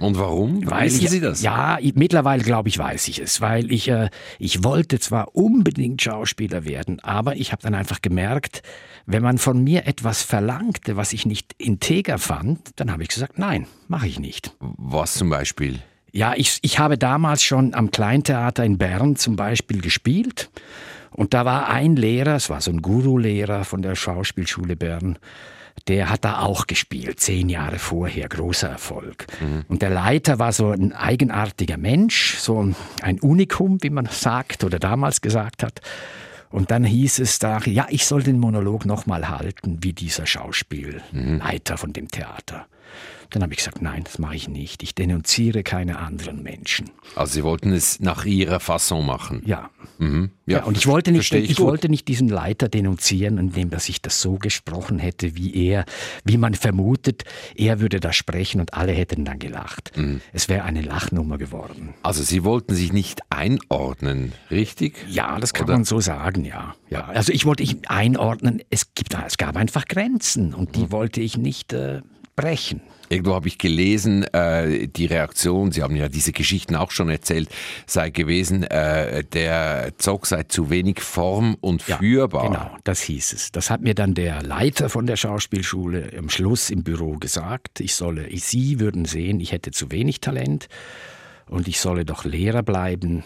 [0.00, 0.68] Und warum?
[0.68, 1.42] Weil Wissen ich, Sie das?
[1.42, 6.64] Ja, mittlerweile glaube ich, weiß ich es, weil ich, äh, ich wollte zwar unbedingt Schauspieler
[6.64, 8.62] werden, aber ich habe dann einfach gemerkt,
[9.06, 13.38] wenn man von mir etwas verlangte, was ich nicht integer fand, dann habe ich gesagt,
[13.38, 14.54] nein, mache ich nicht.
[14.60, 15.80] Was zum Beispiel?
[16.12, 20.48] Ja, ich, ich habe damals schon am Kleintheater in Bern zum Beispiel gespielt.
[21.10, 25.18] Und da war ein Lehrer, es war so ein Guru-Lehrer von der Schauspielschule Bern,
[25.88, 29.26] der hat da auch gespielt, zehn Jahre vorher, großer Erfolg.
[29.40, 29.64] Mhm.
[29.68, 34.78] Und der Leiter war so ein eigenartiger Mensch, so ein Unikum, wie man sagt oder
[34.78, 35.80] damals gesagt hat.
[36.50, 41.76] Und dann hieß es da, ja, ich soll den Monolog nochmal halten, wie dieser Schauspielleiter
[41.76, 42.66] von dem Theater.
[43.30, 44.82] Dann habe ich gesagt, nein, das mache ich nicht.
[44.82, 46.90] Ich denunziere keine anderen Menschen.
[47.16, 49.42] Also Sie wollten es nach Ihrer Fassung machen?
[49.44, 49.70] Ja.
[49.98, 50.30] Mhm.
[50.46, 53.88] Ja, ja, und ich wollte nicht, ich, ich wollte nicht diesen Leiter denunzieren, indem dass
[53.88, 55.86] ich das so gesprochen hätte, wie er,
[56.24, 59.96] wie man vermutet, er würde da sprechen und alle hätten dann gelacht.
[59.96, 60.20] Mhm.
[60.32, 61.94] Es wäre eine Lachnummer geworden.
[62.02, 64.96] Also Sie wollten sich nicht einordnen, richtig?
[65.08, 65.74] Ja, das kann Oder?
[65.74, 66.74] man so sagen, ja.
[66.90, 67.06] ja.
[67.06, 70.92] Also ich wollte ich einordnen, es, gibt, es gab einfach Grenzen und die mhm.
[70.92, 72.02] wollte ich nicht äh,
[72.36, 72.80] brechen.
[73.08, 77.48] Irgendwo habe ich gelesen, äh, die Reaktion, Sie haben ja diese Geschichten auch schon erzählt,
[77.86, 82.44] sei gewesen, äh, der Zog sei zu wenig form- und führbar.
[82.44, 83.52] Ja, genau, das hieß es.
[83.52, 87.80] Das hat mir dann der Leiter von der Schauspielschule am Schluss im Büro gesagt.
[87.80, 90.68] Ich solle, Sie würden sehen, ich hätte zu wenig Talent
[91.46, 93.22] und ich solle doch Lehrer bleiben.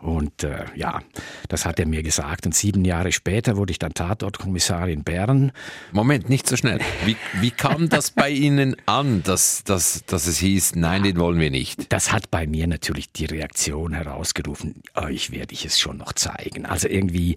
[0.00, 1.00] Und äh, ja,
[1.48, 2.46] das hat er mir gesagt.
[2.46, 5.52] Und sieben Jahre später wurde ich dann Tatortkommissar in Bern.
[5.92, 6.80] Moment, nicht so schnell.
[7.04, 11.38] Wie, wie kam das bei Ihnen an, dass, dass, dass es hieß, nein, den wollen
[11.38, 11.92] wir nicht?
[11.92, 16.66] Das hat bei mir natürlich die Reaktion herausgerufen, euch werde ich es schon noch zeigen.
[16.66, 17.36] Also irgendwie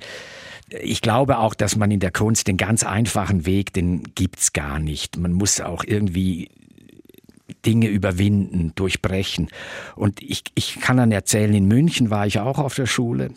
[0.81, 4.79] ich glaube auch, dass man in der Kunst den ganz einfachen Weg, den gibt's gar
[4.79, 5.17] nicht.
[5.17, 6.49] Man muss auch irgendwie
[7.65, 9.49] Dinge überwinden, durchbrechen.
[9.95, 13.31] Und ich, ich kann dann erzählen, in München war ich auch auf der Schule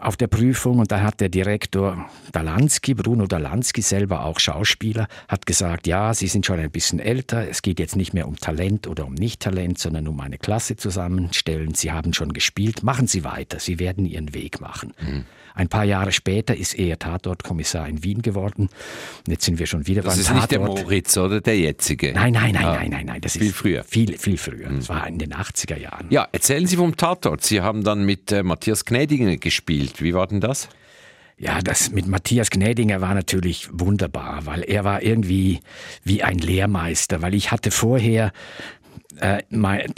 [0.00, 5.46] auf der Prüfung und da hat der Direktor Dalansky, Bruno Dalansky, selber auch Schauspieler, hat
[5.46, 8.86] gesagt, ja, Sie sind schon ein bisschen älter, es geht jetzt nicht mehr um Talent
[8.86, 11.74] oder um Nicht-Talent, sondern um eine Klasse zusammenstellen.
[11.74, 14.94] Sie haben schon gespielt, machen Sie weiter, Sie werden Ihren Weg machen.
[15.00, 15.24] Mhm.
[15.54, 18.68] Ein paar Jahre später ist er Tatortkommissar in Wien geworden.
[19.26, 20.36] Und jetzt sind wir schon wieder das beim Tatort.
[20.36, 22.12] Das ist nicht der Moritz, oder der jetzige?
[22.12, 23.20] Nein, nein, nein, ah, nein, nein, nein.
[23.20, 23.84] Das viel ist früher.
[23.84, 24.68] Viel, viel früher.
[24.68, 24.76] Mhm.
[24.76, 26.06] Das war in den 80er Jahren.
[26.10, 27.42] Ja, erzählen Sie vom Tatort.
[27.42, 30.02] Sie haben dann mit äh, Matthias Gnädinger gespielt.
[30.02, 30.68] Wie war denn das?
[31.40, 35.60] Ja, das mit Matthias Gnädinger war natürlich wunderbar, weil er war irgendwie
[36.04, 38.32] wie ein Lehrmeister, weil ich hatte vorher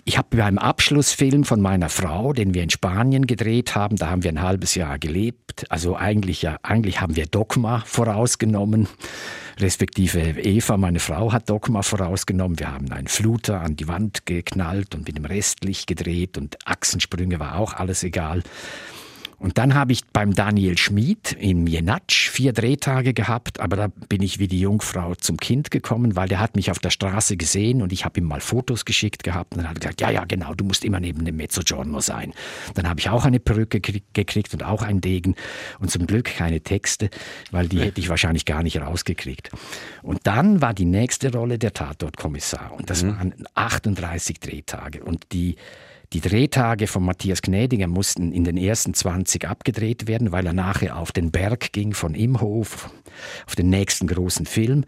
[0.05, 4.25] ich habe beim Abschlussfilm von meiner Frau, den wir in Spanien gedreht haben, da haben
[4.25, 5.66] wir ein halbes Jahr gelebt.
[5.68, 8.88] Also eigentlich, ja, eigentlich haben wir Dogma vorausgenommen,
[9.59, 12.59] respektive Eva, meine Frau, hat Dogma vorausgenommen.
[12.59, 17.38] Wir haben einen Fluter an die Wand geknallt und mit dem Restlicht gedreht und Achsensprünge
[17.38, 18.42] war auch alles egal.
[19.42, 24.22] Und dann habe ich beim Daniel Schmid im Jenatsch vier Drehtage gehabt, aber da bin
[24.22, 27.83] ich wie die Jungfrau zum Kind gekommen, weil der hat mich auf der Straße gesehen
[27.83, 30.24] und ich habe ihm mal Fotos geschickt gehabt und dann hat er gesagt, ja, ja,
[30.26, 32.35] genau, du musst immer neben dem Mezzogiorno sein.
[32.74, 35.35] Dann habe ich auch eine Perücke gekriegt und auch einen Degen
[35.81, 37.11] und zum Glück keine Texte,
[37.50, 39.50] weil die hätte ich wahrscheinlich gar nicht rausgekriegt.
[40.02, 43.09] Und dann war die nächste Rolle der Tatortkommissar und das mhm.
[43.18, 45.57] waren 38 Drehtage und die
[46.12, 50.98] die Drehtage von Matthias Gnädinger mussten in den ersten 20 abgedreht werden, weil er nachher
[50.98, 52.90] auf den Berg ging von Imhof,
[53.46, 54.85] auf den nächsten großen Film.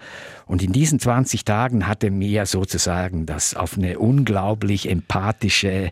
[0.47, 5.91] Und in diesen 20 Tagen hat er mir sozusagen das auf eine unglaublich empathische, äh,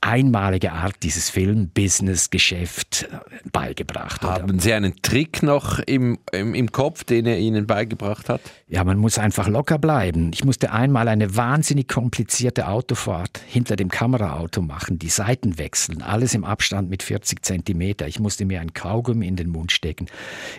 [0.00, 4.22] einmalige Art dieses Film-Business-Geschäft äh, beigebracht.
[4.22, 8.40] Haben Sie einen Trick noch im, im, im Kopf, den er Ihnen beigebracht hat?
[8.68, 10.30] Ja, man muss einfach locker bleiben.
[10.32, 16.02] Ich musste einmal eine wahnsinnig komplizierte Autofahrt hinter dem Kamera Auto machen, die Seiten wechseln,
[16.02, 18.06] alles im Abstand mit 40 Zentimeter.
[18.06, 20.06] Ich musste mir ein Kaugummi in den Mund stecken.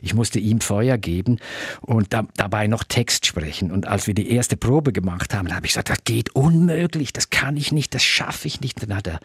[0.02, 1.40] Ich musste ihm Feuer geben
[1.82, 3.72] und da, dabei noch Text sprechen.
[3.72, 7.32] Und als wir die erste Probe gemacht haben, habe ich gesagt, das geht unmöglich, das
[7.32, 8.84] kann ich nicht, das schaffe ich nicht.
[8.84, 9.20] Dann hat er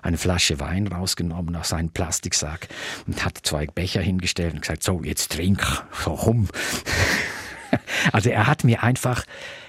[0.00, 2.68] eine Flasche Wein rausgenommen aus seinem Plastiksack
[3.06, 5.62] und hat zwei Becher hingestellt und gesagt, so, jetzt trink,
[6.04, 6.48] so rum.
[8.12, 9.24] Also er hat mir einfach,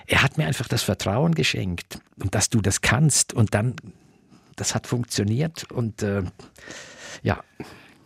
[0.05, 3.75] er hat mir einfach das Vertrauen geschenkt und dass du das kannst und dann
[4.55, 6.21] das hat funktioniert und äh,
[7.23, 7.43] ja.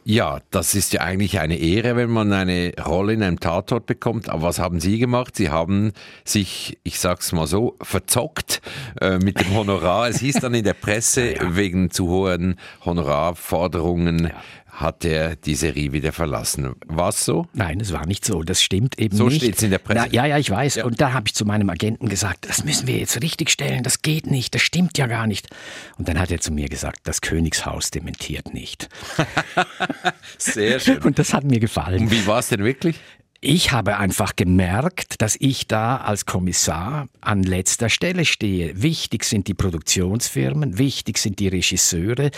[0.04, 4.30] Ja, das ist ja eigentlich eine Ehre, wenn man eine Rolle in einem Tatort bekommt.
[4.30, 5.36] Aber was haben Sie gemacht?
[5.36, 5.92] Sie haben
[6.24, 8.62] sich, ich sag's mal so, verzockt
[9.02, 10.08] äh, mit dem Honorar.
[10.08, 14.42] es hieß dann in der Presse, ja, wegen zu hohen Honorarforderungen ja
[14.80, 16.74] hat er die Serie wieder verlassen.
[16.88, 17.48] War es so?
[17.54, 18.44] Nein, es war nicht so.
[18.44, 19.42] Das stimmt eben so nicht.
[19.42, 20.06] So steht es in der Presse.
[20.06, 20.76] Na, ja, ja, ich weiß.
[20.76, 20.86] Ja.
[20.86, 23.84] Und da habe ich zu meinem Agenten gesagt, das müssen wir jetzt richtig stellen.
[23.84, 24.56] Das geht nicht.
[24.56, 25.50] Das stimmt ja gar nicht.
[25.98, 28.88] Und dann hat er zu mir gesagt, das Königshaus dementiert nicht.
[30.38, 31.00] Sehr schön.
[31.00, 32.04] Und das hat mir gefallen.
[32.04, 32.96] Und wie war es denn wirklich?
[33.42, 38.82] Ich habe einfach gemerkt, dass ich da als Kommissar an letzter Stelle stehe.
[38.82, 42.32] Wichtig sind die Produktionsfirmen, wichtig sind die Regisseure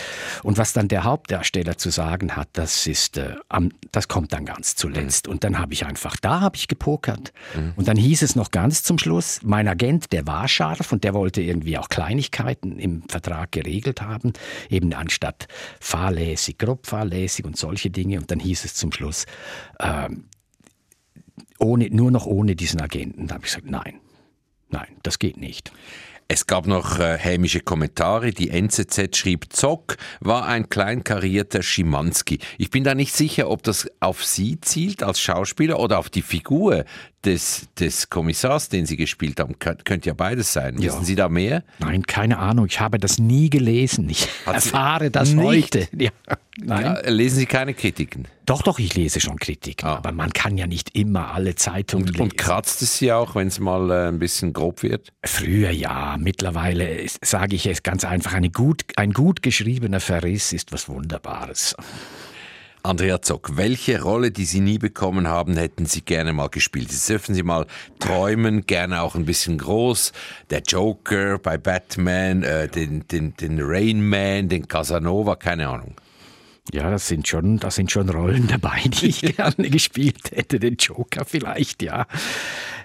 [0.44, 3.34] und was dann der Hauptdarsteller zu sagen hat, das ist, äh,
[3.90, 5.26] das kommt dann ganz zuletzt.
[5.26, 5.32] Mhm.
[5.32, 7.32] Und dann habe ich einfach, da habe ich gepokert.
[7.56, 7.72] Mhm.
[7.74, 11.14] Und dann hieß es noch ganz zum Schluss, mein Agent, der war scharf und der
[11.14, 14.34] wollte irgendwie auch Kleinigkeiten im Vertrag geregelt haben,
[14.70, 15.48] eben anstatt
[15.80, 18.18] fahrlässig, grob fahrlässig und solche Dinge.
[18.18, 19.26] Und dann hieß es zum Schluss,
[19.80, 20.08] äh,
[21.58, 23.26] ohne, nur noch ohne diesen Agenten.
[23.26, 24.00] Da habe ich gesagt, nein,
[24.70, 25.72] nein, das geht nicht.
[26.28, 28.30] Es gab noch äh, hämische Kommentare.
[28.30, 32.38] Die NZZ schrieb, Zock war ein kleinkarierter Schimanski.
[32.56, 36.22] Ich bin da nicht sicher, ob das auf Sie zielt als Schauspieler oder auf die
[36.22, 36.86] Figur
[37.24, 39.58] des, des Kommissars, den Sie gespielt haben.
[39.58, 40.78] Könnt, könnte ja beides sein.
[40.78, 40.92] Ja.
[40.92, 41.62] Wissen Sie da mehr?
[41.78, 42.66] Nein, keine Ahnung.
[42.66, 44.08] Ich habe das nie gelesen.
[44.10, 45.44] Ich Hat erfahre das nicht?
[45.44, 45.88] heute.
[45.96, 46.10] Ja.
[46.58, 46.98] Nein.
[47.06, 48.28] Lesen Sie keine Kritiken?
[48.44, 49.88] Doch, doch, ich lese schon Kritiken.
[49.88, 49.96] Ah.
[49.96, 52.22] Aber man kann ja nicht immer alle Zeitungen und, lesen.
[52.22, 55.12] Und kratzt es Sie auch, wenn es mal äh, ein bisschen grob wird?
[55.24, 56.16] Früher ja.
[56.18, 58.34] Mittlerweile sage ich es ganz einfach.
[58.34, 61.74] Eine gut, ein gut geschriebener Verriss ist was Wunderbares.
[62.84, 66.90] Andrea Zock, welche Rolle, die Sie nie bekommen haben, hätten Sie gerne mal gespielt?
[66.90, 67.66] Jetzt dürfen Sie mal
[68.00, 70.10] träumen, gerne auch ein bisschen groß.
[70.50, 75.94] Der Joker bei Batman, äh, den, den, den Rain Man, den Casanova, keine Ahnung.
[76.72, 80.58] Ja, das sind schon, das sind schon Rollen dabei, die ich gerne gespielt hätte.
[80.58, 82.06] Den Joker vielleicht, ja.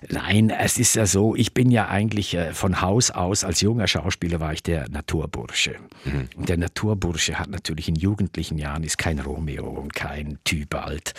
[0.10, 3.88] Nein, es ist ja so, ich bin ja eigentlich äh, von Haus aus, als junger
[3.88, 5.78] Schauspieler war ich der Naturbursche.
[6.06, 6.30] Mhm.
[6.36, 11.13] Und der Naturbursche hat natürlich in jugendlichen Jahren ist kein Romeo und kein Tybalt.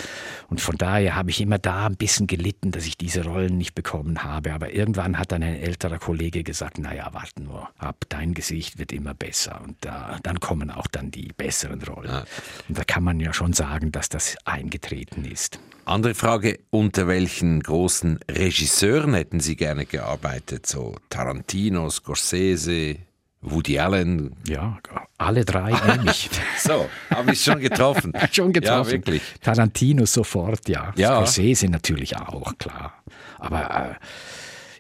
[0.49, 3.75] Und von daher habe ich immer da ein bisschen gelitten, dass ich diese Rollen nicht
[3.75, 4.53] bekommen habe.
[4.53, 8.93] Aber irgendwann hat dann ein älterer Kollege gesagt, naja, warte nur ab, dein Gesicht wird
[8.93, 9.61] immer besser.
[9.65, 12.11] Und da, dann kommen auch dann die besseren Rollen.
[12.11, 12.25] Ja.
[12.69, 15.59] Und da kann man ja schon sagen, dass das eingetreten ist.
[15.85, 20.67] Andere Frage, unter welchen großen Regisseuren hätten Sie gerne gearbeitet?
[20.67, 22.97] So Tarantino, Scorsese,
[23.41, 24.37] Woody Allen?
[24.47, 24.79] Ja,
[25.17, 26.29] alle drei ähnlich.
[26.59, 28.13] so, habe ich schon getroffen.
[28.33, 28.91] schon getroffen.
[28.91, 29.23] Ja, wirklich.
[29.41, 30.93] Tarantino sofort, ja.
[30.97, 31.17] ja.
[31.17, 33.03] Scorsese natürlich auch, klar.
[33.39, 33.99] Aber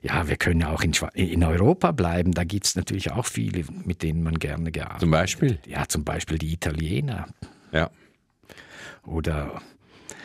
[0.02, 2.32] äh, ja, wir können ja auch in, in Europa bleiben.
[2.32, 5.58] Da gibt es natürlich auch viele, mit denen man gerne gearbeitet Zum Beispiel?
[5.66, 7.26] Ja, zum Beispiel die Italiener.
[7.72, 7.90] Ja.
[9.06, 9.60] Oder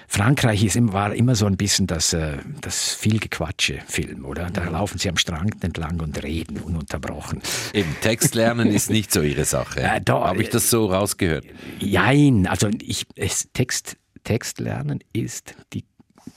[0.08, 4.52] Frankreich ist, war immer so ein bisschen das, äh, das viel Gequatsche Film, oder?
[4.52, 7.42] Da laufen sie am Strand entlang und reden ununterbrochen.
[7.74, 9.82] Eben, Text lernen ist nicht so ihre Sache.
[9.94, 11.46] Äh, Habe ich das so rausgehört?
[11.80, 15.84] Jein, also ich, es, Text, Text lernen ist die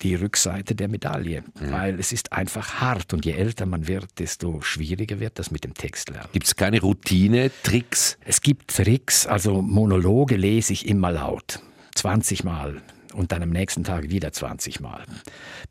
[0.03, 1.73] die Rückseite der Medaille, mhm.
[1.73, 5.65] weil es ist einfach hart und je älter man wird, desto schwieriger wird das mit
[5.65, 6.29] dem Text lernen.
[6.33, 8.19] Gibt es keine Routine, Tricks?
[8.25, 11.61] Es gibt Tricks, also Monologe lese ich immer laut,
[11.95, 12.83] 20 Mal
[13.17, 15.03] und dann am nächsten Tag wieder 20 Mal,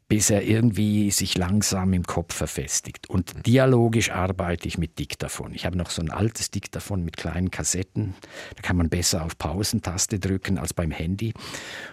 [0.07, 3.09] bis er irgendwie sich langsam im Kopf verfestigt.
[3.09, 5.53] Und dialogisch arbeite ich mit Diktaphon.
[5.53, 8.15] Ich habe noch so ein altes Diktaphon mit kleinen Kassetten.
[8.55, 11.33] Da kann man besser auf Pausentaste drücken als beim Handy.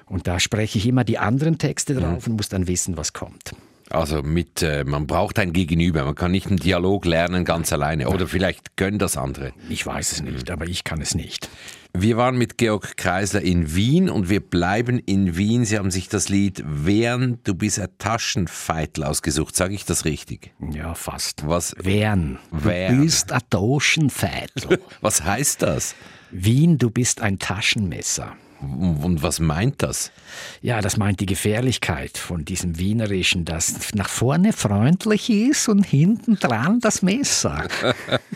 [0.06, 2.32] Und da spreche ich immer die anderen Texte drauf mhm.
[2.32, 3.54] und muss dann wissen, was kommt.
[3.90, 6.04] Also mit, äh, man braucht ein Gegenüber.
[6.04, 8.08] Man kann nicht einen Dialog lernen ganz alleine.
[8.08, 9.52] Oder vielleicht können das andere.
[9.68, 11.50] Ich weiß es nicht, aber ich kann es nicht.
[11.94, 15.66] Wir waren mit Georg Kreisler in Wien und wir bleiben in Wien.
[15.66, 19.54] Sie haben sich das Lied Wern, du bist ein Taschenfeitel ausgesucht.
[19.54, 20.54] Sage ich das richtig?
[20.72, 21.46] Ja, fast.
[21.46, 21.74] Was?
[21.78, 22.38] Wern.
[22.50, 22.96] Wern.
[22.96, 24.80] Du bist ein Taschenfeitel.
[25.02, 25.94] Was heißt das?
[26.30, 28.36] Wien, du bist ein Taschenmesser.
[28.62, 30.12] Und was meint das?
[30.60, 36.36] Ja, das meint die Gefährlichkeit von diesem Wienerischen, das nach vorne freundlich ist und hinten
[36.36, 37.66] dran das Messer.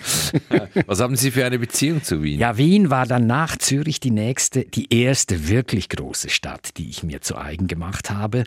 [0.86, 2.40] was haben Sie für eine Beziehung zu Wien?
[2.40, 7.04] Ja, Wien war dann nach Zürich die nächste, die erste wirklich große Stadt, die ich
[7.04, 8.44] mir zu eigen gemacht habe,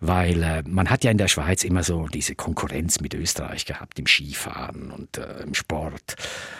[0.00, 3.98] weil äh, man hat ja in der Schweiz immer so diese Konkurrenz mit Österreich gehabt
[3.98, 6.16] im Skifahren und äh, im Sport.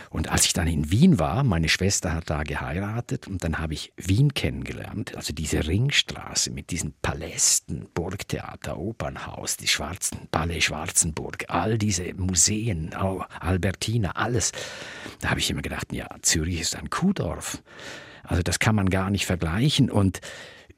[0.08, 3.74] Und als ich dann in Wien war, meine Schwester hat da geheiratet und dann habe
[3.74, 4.45] ich Wien kennengelernt,
[5.14, 12.94] also diese Ringstraße mit diesen Palästen, Burgtheater, Opernhaus, die Schwarzen, Palais Schwarzenburg, all diese Museen,
[12.94, 14.52] Albertina, alles.
[15.20, 17.62] Da habe ich immer gedacht, ja, Zürich ist ein Kuhdorf.
[18.22, 20.20] Also das kann man gar nicht vergleichen und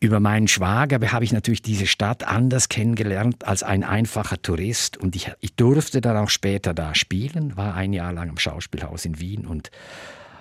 [0.01, 4.97] über meinen Schwager habe ich natürlich diese Stadt anders kennengelernt als ein einfacher Tourist.
[4.97, 9.05] Und ich, ich durfte dann auch später da spielen, war ein Jahr lang am Schauspielhaus
[9.05, 9.73] in Wien und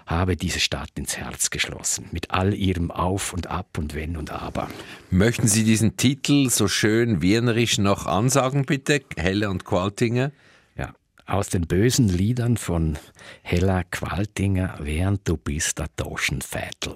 [0.08, 4.32] habe diese Stadt ins Herz geschlossen, mit all ihrem Auf und Ab und Wenn und
[4.32, 4.70] Aber.
[5.12, 9.02] Möchten Sie diesen Titel so schön wienerisch noch ansagen, bitte?
[9.18, 10.32] Helle und Qualtinger?
[10.78, 10.94] Ja,
[11.26, 12.98] aus den bösen Liedern von
[13.44, 16.96] Hella Qualtinger, während du bist der Taschenviertel.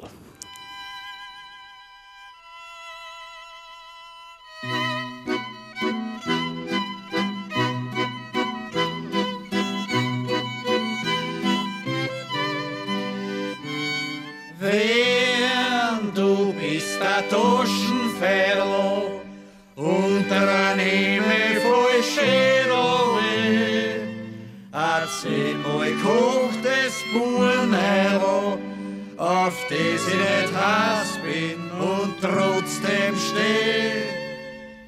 [26.04, 28.58] Kocht das Buhnerlo,
[29.18, 34.22] auf das ich nicht Hass bin und trotzdem steh.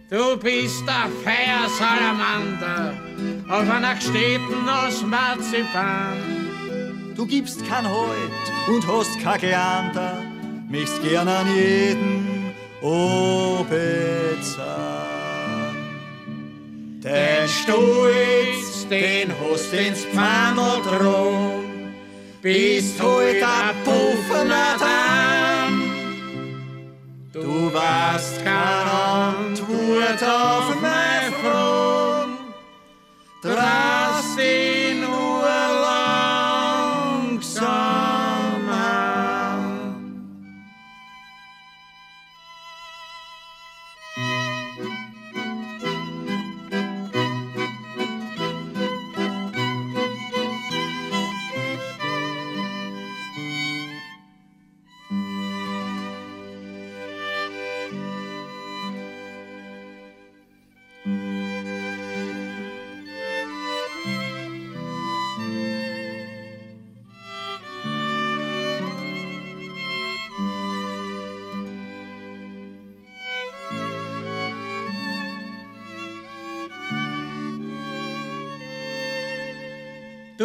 [0.10, 2.94] Du bist der Feiersalamander
[3.50, 6.18] auf einer Städten aus Marzipan.
[7.16, 10.22] Du gibst kein Halt und hast kein Geander,
[10.70, 13.74] möchtest gern an jeden obezahn.
[17.04, 21.94] Den Stolz, den hast ins Pfannel drum,
[22.42, 25.84] bist heute ein Puffener Damm.
[27.34, 32.32] Du warst keine Antwort auf meine Frage,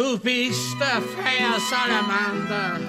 [0.09, 2.79] Du bist der Feiersalamander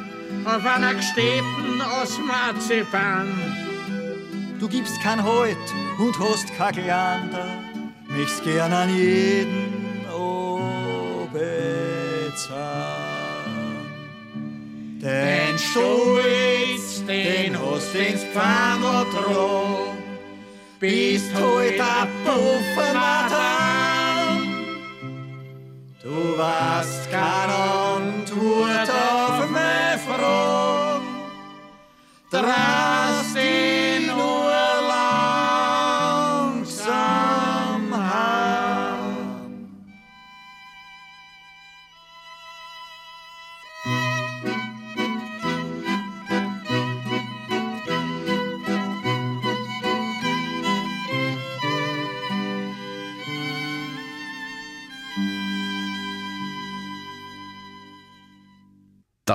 [0.47, 3.29] auf einer gestäbten aus Marzipan.
[4.59, 5.59] Du gibst kein Halt
[5.99, 7.59] und hast kein Gleander,
[8.09, 11.37] möchtest gern an jeden obezahlen.
[15.03, 19.99] Den Stolz, den hast ins Pfand dran,
[20.79, 23.70] bist heute ein Puffenmatan.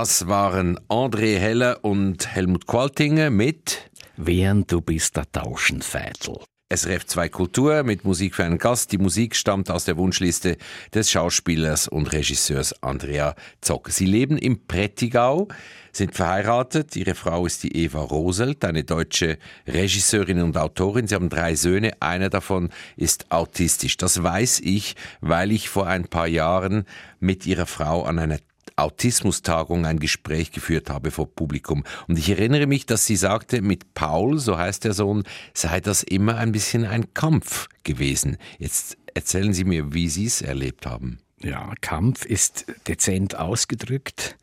[0.05, 6.41] Das waren André Heller und Helmut Qualtinger mit Während du bist der Tauschenfädel.
[6.71, 8.91] SRF 2 Kultur mit Musik für einen Gast.
[8.91, 10.57] Die Musik stammt aus der Wunschliste
[10.93, 13.89] des Schauspielers und Regisseurs Andrea Zock.
[13.89, 15.47] Sie leben im Prättigau,
[15.91, 16.95] sind verheiratet.
[16.95, 21.07] Ihre Frau ist die Eva Roselt, eine deutsche Regisseurin und Autorin.
[21.07, 21.93] Sie haben drei Söhne.
[21.99, 23.97] Einer davon ist autistisch.
[23.97, 26.85] Das weiß ich, weil ich vor ein paar Jahren
[27.19, 28.37] mit ihrer Frau an einer
[28.75, 31.83] Autismustagung ein Gespräch geführt habe vor Publikum.
[32.07, 36.03] Und ich erinnere mich, dass sie sagte, mit Paul, so heißt der Sohn, sei das
[36.03, 38.37] immer ein bisschen ein Kampf gewesen.
[38.59, 41.19] Jetzt erzählen Sie mir, wie Sie es erlebt haben.
[41.41, 44.37] Ja, Kampf ist dezent ausgedrückt.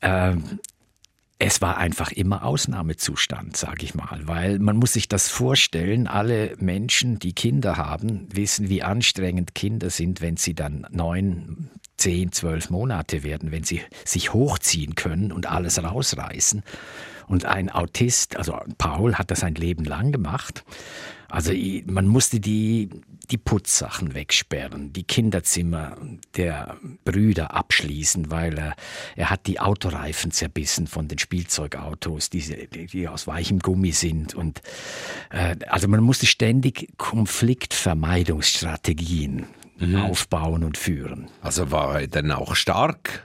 [0.00, 0.60] Ähm,
[1.38, 6.56] es war einfach immer Ausnahmezustand, sage ich mal, weil man muss sich das vorstellen, alle
[6.58, 12.70] Menschen, die Kinder haben, wissen, wie anstrengend Kinder sind, wenn sie dann neun, zehn, zwölf
[12.70, 16.62] Monate werden, wenn sie sich hochziehen können und alles rausreißen.
[17.28, 20.64] Und ein Autist, also Paul, hat das ein Leben lang gemacht.
[21.28, 21.52] Also
[21.86, 22.88] man musste die,
[23.32, 25.96] die Putzsachen wegsperren, die Kinderzimmer
[26.36, 28.76] der Brüder abschließen, weil er,
[29.16, 34.36] er hat die Autoreifen zerbissen von den Spielzeugautos, die, die aus weichem Gummi sind.
[34.36, 34.62] Und
[35.30, 39.46] äh, also man musste ständig Konfliktvermeidungsstrategien
[39.78, 39.96] mhm.
[39.96, 41.28] aufbauen und führen.
[41.42, 43.24] Also war er dann auch stark?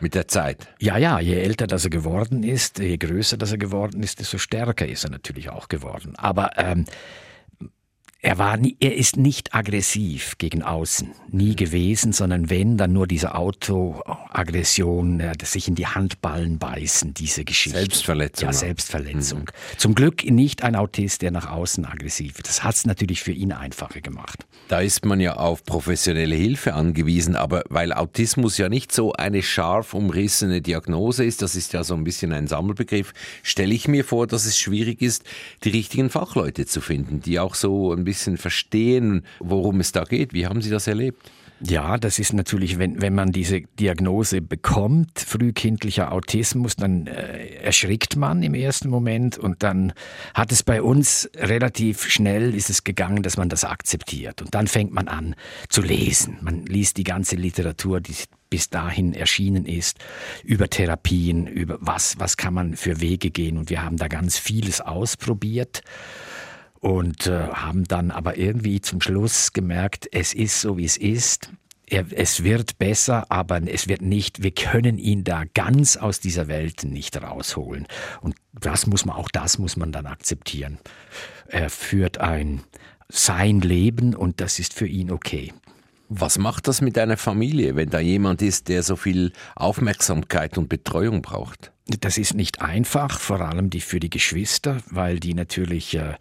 [0.00, 0.68] Mit der Zeit.
[0.78, 4.38] Ja, ja, je älter das er geworden ist, je größer das er geworden ist, desto
[4.38, 6.12] stärker ist er natürlich auch geworden.
[6.16, 6.84] Aber ähm,
[8.20, 13.06] er, war nie, er ist nicht aggressiv gegen außen, nie gewesen, sondern wenn, dann nur
[13.06, 17.78] diese Autoaggression, sich in die Handballen beißen, diese Geschichte.
[17.78, 18.48] Selbstverletzung.
[18.48, 19.40] Ja, Selbstverletzung.
[19.42, 19.78] Mhm.
[19.78, 22.48] Zum Glück nicht ein Autist, der nach außen aggressiv ist.
[22.48, 24.46] Das hat es natürlich für ihn einfacher gemacht.
[24.66, 29.42] Da ist man ja auf professionelle Hilfe angewiesen, aber weil Autismus ja nicht so eine
[29.42, 33.12] scharf umrissene Diagnose ist, das ist ja so ein bisschen ein Sammelbegriff,
[33.44, 35.22] stelle ich mir vor, dass es schwierig ist,
[35.62, 40.32] die richtigen Fachleute zu finden, die auch so ein bisschen verstehen, worum es da geht.
[40.32, 41.30] Wie haben Sie das erlebt?
[41.60, 48.14] Ja, das ist natürlich, wenn, wenn man diese Diagnose bekommt, frühkindlicher Autismus, dann äh, erschrickt
[48.14, 49.92] man im ersten Moment und dann
[50.34, 54.68] hat es bei uns relativ schnell ist es gegangen, dass man das akzeptiert und dann
[54.68, 55.34] fängt man an
[55.68, 56.38] zu lesen.
[56.42, 58.14] Man liest die ganze Literatur, die
[58.50, 59.98] bis dahin erschienen ist,
[60.44, 64.38] über Therapien, über was, was kann man für Wege gehen und wir haben da ganz
[64.38, 65.82] vieles ausprobiert
[66.80, 71.50] und äh, haben dann aber irgendwie zum Schluss gemerkt, es ist so, wie es ist.
[71.86, 76.46] Er, es wird besser, aber es wird nicht, wir können ihn da ganz aus dieser
[76.46, 77.86] Welt nicht rausholen.
[78.20, 80.78] Und das muss man, auch das muss man dann akzeptieren.
[81.46, 82.62] Er führt ein
[83.10, 85.52] sein Leben und das ist für ihn okay.
[86.10, 90.68] Was macht das mit einer Familie, wenn da jemand ist, der so viel Aufmerksamkeit und
[90.68, 91.72] Betreuung braucht?
[92.00, 96.14] Das ist nicht einfach, vor allem die für die Geschwister, weil die natürlich äh,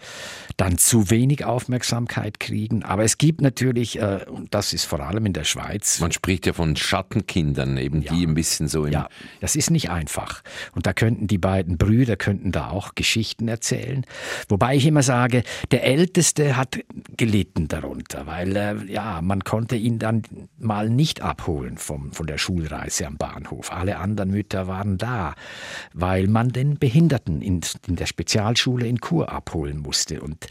[0.56, 2.84] dann zu wenig Aufmerksamkeit kriegen.
[2.84, 6.00] Aber es gibt natürlich, äh, und das ist vor allem in der Schweiz.
[6.00, 8.88] Man spricht ja von Schattenkindern, eben ja, die ein bisschen so.
[8.88, 9.10] Ja,
[9.42, 10.42] das ist nicht einfach.
[10.74, 14.06] Und da könnten die beiden Brüder könnten da auch Geschichten erzählen.
[14.48, 16.80] Wobei ich immer sage, der Älteste hat
[17.18, 20.24] gelitten darunter, weil äh, ja man konnte ihn dann
[20.58, 23.72] mal nicht abholen vom, von der Schulreise am Bahnhof.
[23.72, 25.36] Alle anderen Mütter waren da.
[25.94, 30.22] Weil man den Behinderten in, in der Spezialschule in Chur abholen musste.
[30.22, 30.48] Und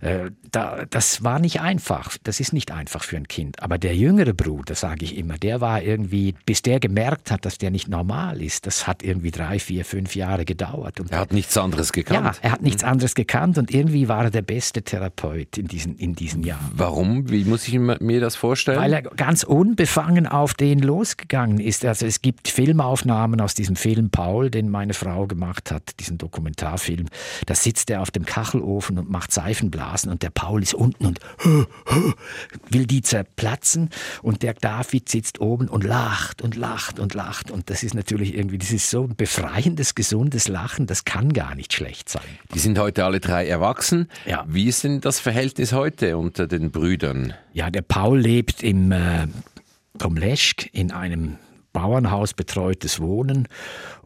[0.00, 2.16] äh, da, das war nicht einfach.
[2.22, 3.62] Das ist nicht einfach für ein Kind.
[3.62, 7.58] Aber der jüngere Bruder, sage ich immer, der war irgendwie, bis der gemerkt hat, dass
[7.58, 11.00] der nicht normal ist, das hat irgendwie drei, vier, fünf Jahre gedauert.
[11.00, 12.36] Und er hat nichts anderes gekannt.
[12.36, 15.96] Ja, er hat nichts anderes gekannt und irgendwie war er der beste Therapeut in diesen,
[15.96, 16.72] in diesen Jahren.
[16.74, 17.30] Warum?
[17.30, 18.78] Wie muss ich mir das vorstellen?
[18.78, 21.84] Weil er ganz unbefangen auf den losgegangen ist.
[21.84, 27.06] Also es gibt Filmaufnahmen aus diesem Film Paul, den meine Frau gemacht hat, diesen Dokumentarfilm.
[27.46, 31.20] Da sitzt er auf dem Kachelofen und macht Seifenblasen und der Paul ist unten und
[32.70, 33.90] will die zerplatzen
[34.22, 38.34] und der David sitzt oben und lacht und lacht und lacht und das ist natürlich
[38.34, 42.22] irgendwie, das ist so ein befreiendes, gesundes Lachen, das kann gar nicht schlecht sein.
[42.54, 44.08] Die sind heute alle drei erwachsen.
[44.26, 44.44] Ja.
[44.48, 47.34] Wie ist denn das Verhältnis heute unter den Brüdern?
[47.52, 49.26] Ja, der Paul lebt im äh,
[49.98, 51.36] Komleschk in einem
[51.72, 53.48] Bauernhaus betreutes Wohnen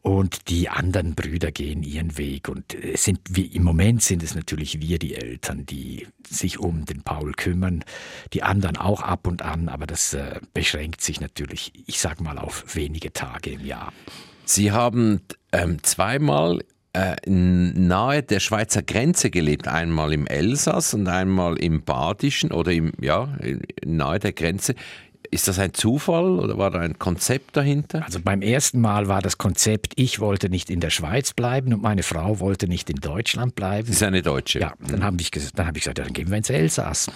[0.03, 2.49] und die anderen Brüder gehen ihren Weg.
[2.49, 6.85] Und es sind, wie, im Moment sind es natürlich wir, die Eltern, die sich um
[6.85, 7.85] den Paul kümmern.
[8.33, 12.39] Die anderen auch ab und an, aber das äh, beschränkt sich natürlich, ich sag mal,
[12.39, 13.93] auf wenige Tage im Jahr.
[14.45, 16.61] Sie haben ähm, zweimal
[16.95, 22.93] äh, nahe der Schweizer Grenze gelebt, einmal im Elsass und einmal im Badischen oder im,
[23.01, 23.37] ja,
[23.85, 24.75] nahe der Grenze.
[25.35, 28.05] Ist das ein Zufall oder war da ein Konzept dahinter?
[28.05, 31.82] Also beim ersten Mal war das Konzept, ich wollte nicht in der Schweiz bleiben und
[31.82, 33.87] meine Frau wollte nicht in Deutschland bleiben.
[33.89, 34.61] Sie ist eine Deutsche.
[34.61, 37.11] Ja, dann habe ich, dann hab ich gesagt, dann gehen wir ins Elsass.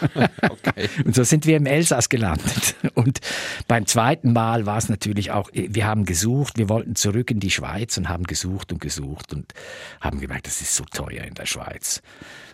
[0.48, 0.88] okay.
[1.04, 2.76] Und so sind wir im Elsass gelandet.
[2.94, 3.18] Und
[3.66, 7.50] beim zweiten Mal war es natürlich auch, wir haben gesucht, wir wollten zurück in die
[7.50, 9.54] Schweiz und haben gesucht und gesucht und
[10.00, 12.00] haben gemerkt, das ist so teuer in der Schweiz.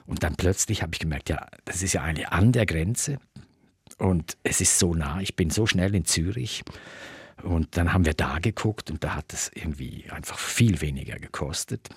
[0.06, 3.18] Und dann plötzlich habe ich gemerkt, ja, das ist ja eigentlich an der Grenze.
[4.02, 6.64] Und es ist so nah, ich bin so schnell in Zürich.
[7.42, 11.88] Und dann haben wir da geguckt und da hat es irgendwie einfach viel weniger gekostet.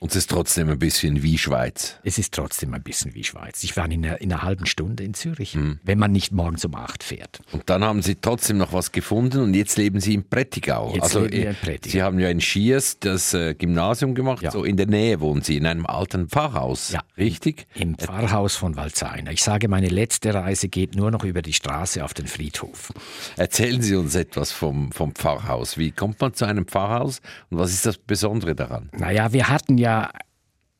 [0.00, 1.98] Und es ist trotzdem ein bisschen wie Schweiz.
[2.02, 3.62] Es ist trotzdem ein bisschen wie Schweiz.
[3.64, 5.80] Ich war in einer, in einer halben Stunde in Zürich, hm.
[5.82, 7.40] wenn man nicht morgens um acht fährt.
[7.52, 10.92] Und dann haben Sie trotzdem noch was gefunden und jetzt leben Sie in Prättigau.
[10.94, 11.92] Jetzt also, leben wir in Prättigau.
[11.92, 14.50] Sie haben ja in Schiers das äh, Gymnasium gemacht, ja.
[14.50, 16.92] so in der Nähe wohnen Sie, in einem alten Pfarrhaus.
[16.92, 17.66] Ja, richtig?
[17.74, 19.32] Im Pfarrhaus von Walzeiner.
[19.32, 22.92] Ich sage, meine letzte Reise geht nur noch über die Straße auf den Friedhof.
[23.36, 25.78] Erzählen Sie uns etwas vom, vom Pfarrhaus.
[25.78, 27.20] Wie kommt man zu einem Pfarrhaus
[27.50, 28.90] und was ist das Besondere daran?
[28.92, 30.10] Naja, wir hatten ja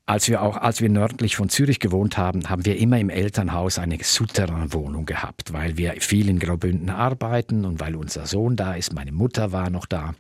[0.07, 3.80] als wir auch, als wir nördlich von Zürich gewohnt haben, haben wir immer im Elternhaus
[3.80, 8.94] eine Souterrain-Wohnung gehabt, weil wir viel in Graubünden arbeiten und weil unser Sohn da ist,
[8.94, 10.14] meine Mutter war noch da.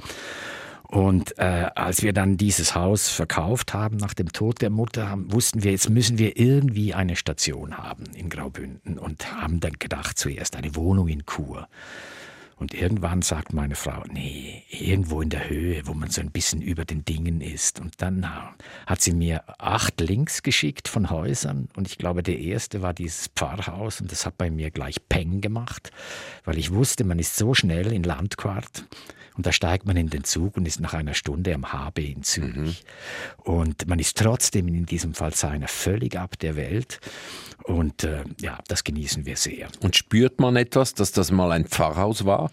[0.88, 5.32] Und äh, als wir dann dieses Haus verkauft haben nach dem Tod der Mutter, haben,
[5.32, 10.18] wussten wir, jetzt müssen wir irgendwie eine Station haben in Graubünden und haben dann gedacht,
[10.18, 11.68] zuerst eine Wohnung in Chur.
[12.58, 16.62] Und irgendwann sagt meine Frau, nee, irgendwo in der Höhe, wo man so ein bisschen
[16.62, 17.80] über den Dingen ist.
[17.80, 18.26] Und dann
[18.86, 21.68] hat sie mir acht Links geschickt von Häusern.
[21.76, 24.00] Und ich glaube, der erste war dieses Pfarrhaus.
[24.00, 25.90] Und das hat bei mir gleich Peng gemacht,
[26.44, 28.86] weil ich wusste, man ist so schnell in Landquart.
[29.36, 32.22] Und da steigt man in den Zug und ist nach einer Stunde am HB in
[32.22, 32.84] Zürich.
[32.84, 33.42] Mhm.
[33.42, 37.00] Und man ist trotzdem in diesem Fall seiner völlig ab der Welt.
[37.64, 39.68] Und äh, ja, das genießen wir sehr.
[39.80, 42.50] Und spürt man etwas, dass das mal ein Pfarrhaus war?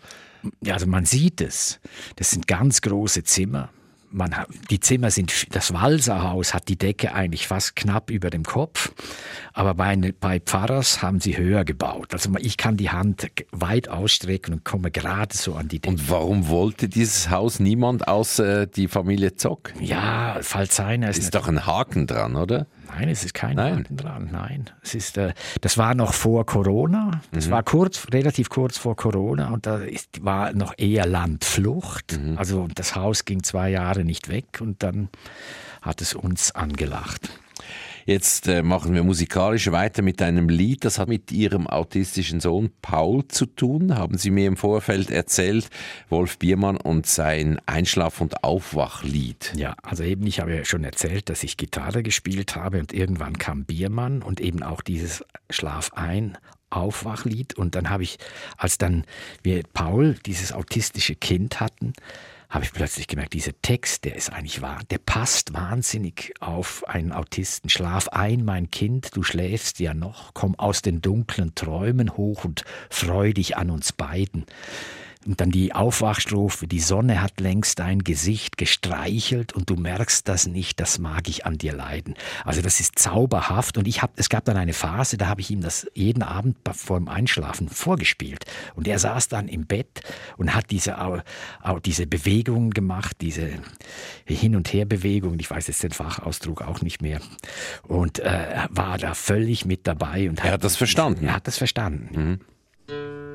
[0.62, 1.80] Ja, also man sieht es.
[2.18, 3.70] Das sind ganz große Zimmer
[4.14, 4.36] man,
[4.70, 8.92] die Zimmer sind, das Walserhaus hat die Decke eigentlich fast knapp über dem Kopf,
[9.54, 12.14] aber bei, bei Pfarrers haben sie höher gebaut.
[12.14, 15.94] Also ich kann die Hand weit ausstrecken und komme gerade so an die Decke.
[15.94, 19.74] Und warum wollte dieses Haus niemand außer die Familie Zock?
[19.80, 22.68] Ja, Falzheiner ist, ist doch ein Haken dran, oder?
[22.88, 23.86] Nein, es ist kein Nein.
[23.90, 24.30] Dran.
[24.32, 27.22] Nein, es ist, äh, das war noch vor Corona.
[27.32, 27.52] Das mhm.
[27.52, 32.20] war kurz, relativ kurz vor Corona und da ist, war noch eher Landflucht.
[32.20, 32.38] Mhm.
[32.38, 35.10] Also das Haus ging zwei Jahre nicht weg und dann
[35.82, 37.30] hat es uns angelacht.
[38.06, 42.72] Jetzt äh, machen wir musikalisch weiter mit einem Lied, das hat mit Ihrem autistischen Sohn
[42.82, 45.70] Paul zu tun, haben Sie mir im Vorfeld erzählt,
[46.10, 49.54] Wolf Biermann und sein Einschlaf- und Aufwachlied.
[49.56, 53.38] Ja, also eben, ich habe ja schon erzählt, dass ich Gitarre gespielt habe und irgendwann
[53.38, 56.38] kam Biermann und eben auch dieses Schlaf ein,
[56.74, 58.18] Aufwachlied und dann habe ich,
[58.58, 59.06] als dann
[59.44, 61.94] wir Paul, dieses autistische Kind hatten,
[62.54, 67.12] habe ich plötzlich gemerkt, dieser Text, der ist eigentlich wahr, der passt wahnsinnig auf einen
[67.12, 67.68] Autisten.
[67.68, 72.64] Schlaf ein, mein Kind, du schläfst ja noch, komm aus den dunklen Träumen hoch und
[72.92, 74.46] freu dich an uns beiden.
[75.26, 80.48] Und dann die Aufwachstrophe, die Sonne hat längst dein Gesicht gestreichelt und du merkst das
[80.48, 82.16] nicht, das mag ich an dir leiden.
[82.44, 85.50] Also das ist zauberhaft und ich habe, es gab dann eine Phase, da habe ich
[85.52, 88.46] ihm das jeden Abend vor dem Einschlafen vorgespielt
[88.76, 90.02] und er saß dann im Bett
[90.38, 91.24] und hat diese,
[91.86, 93.50] diese Bewegungen gemacht, diese
[94.26, 97.22] Hin- und Herbewegung, ich weiß jetzt den Fachausdruck auch nicht mehr
[97.88, 100.30] und äh, war da völlig mit dabei.
[100.30, 101.26] Und er hat, hat das verstanden?
[101.26, 102.40] Er hat das verstanden.
[102.88, 103.33] Mhm.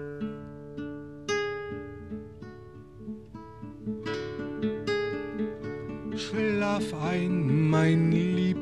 [6.17, 8.59] Schlaf ein, mein Lieb,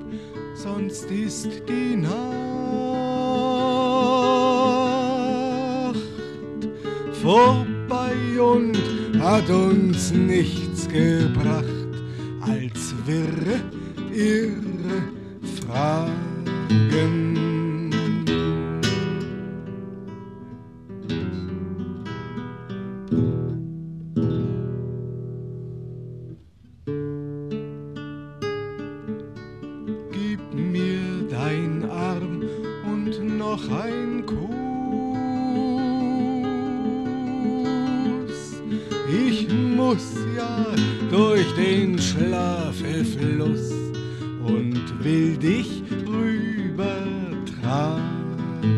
[0.55, 2.27] sonst ist die Nacht
[7.22, 8.77] vorbei und
[9.18, 11.64] hat uns nichts gebracht
[12.41, 13.61] als wirre,
[14.12, 15.03] irre
[15.66, 16.27] Fragen.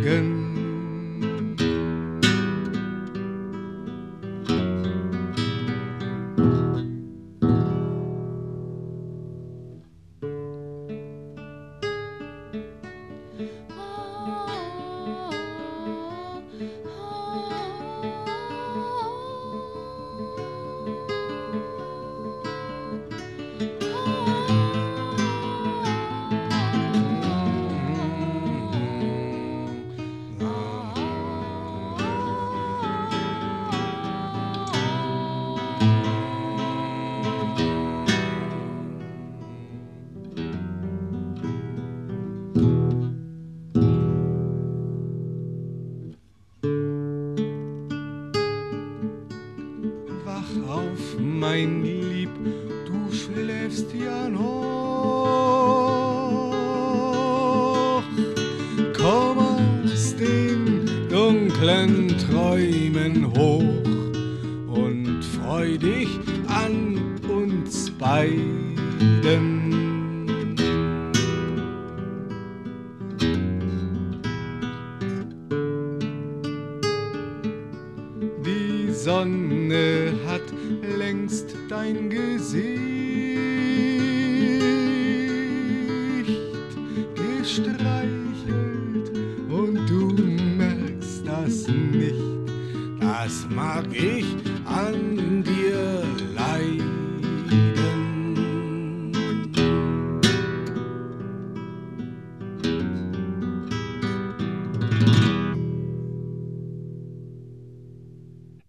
[0.08, 0.37] again.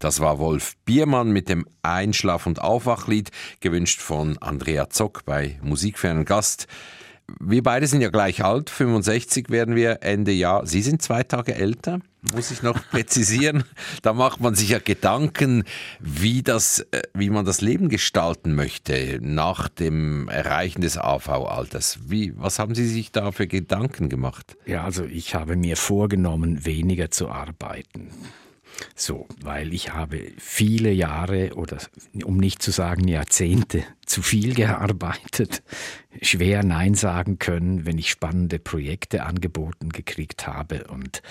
[0.09, 3.29] Das war Wolf Biermann mit dem Einschlaf- und Aufwachlied,
[3.59, 6.65] gewünscht von Andrea Zock bei Musik für einen Gast.
[7.39, 10.65] Wir beide sind ja gleich alt, 65 werden wir Ende Jahr.
[10.65, 11.99] Sie sind zwei Tage älter,
[12.33, 13.65] muss ich noch präzisieren.
[14.01, 15.63] da macht man sich ja Gedanken,
[15.99, 21.99] wie, das, äh, wie man das Leben gestalten möchte nach dem Erreichen des AV-Alters.
[22.35, 24.57] was haben Sie sich da für Gedanken gemacht?
[24.65, 28.09] Ja, also ich habe mir vorgenommen, weniger zu arbeiten.
[28.95, 31.77] So, weil ich habe viele Jahre oder
[32.23, 35.63] um nicht zu sagen Jahrzehnte zu viel gearbeitet,
[36.21, 41.21] schwer Nein sagen können, wenn ich spannende Projekte angeboten gekriegt habe und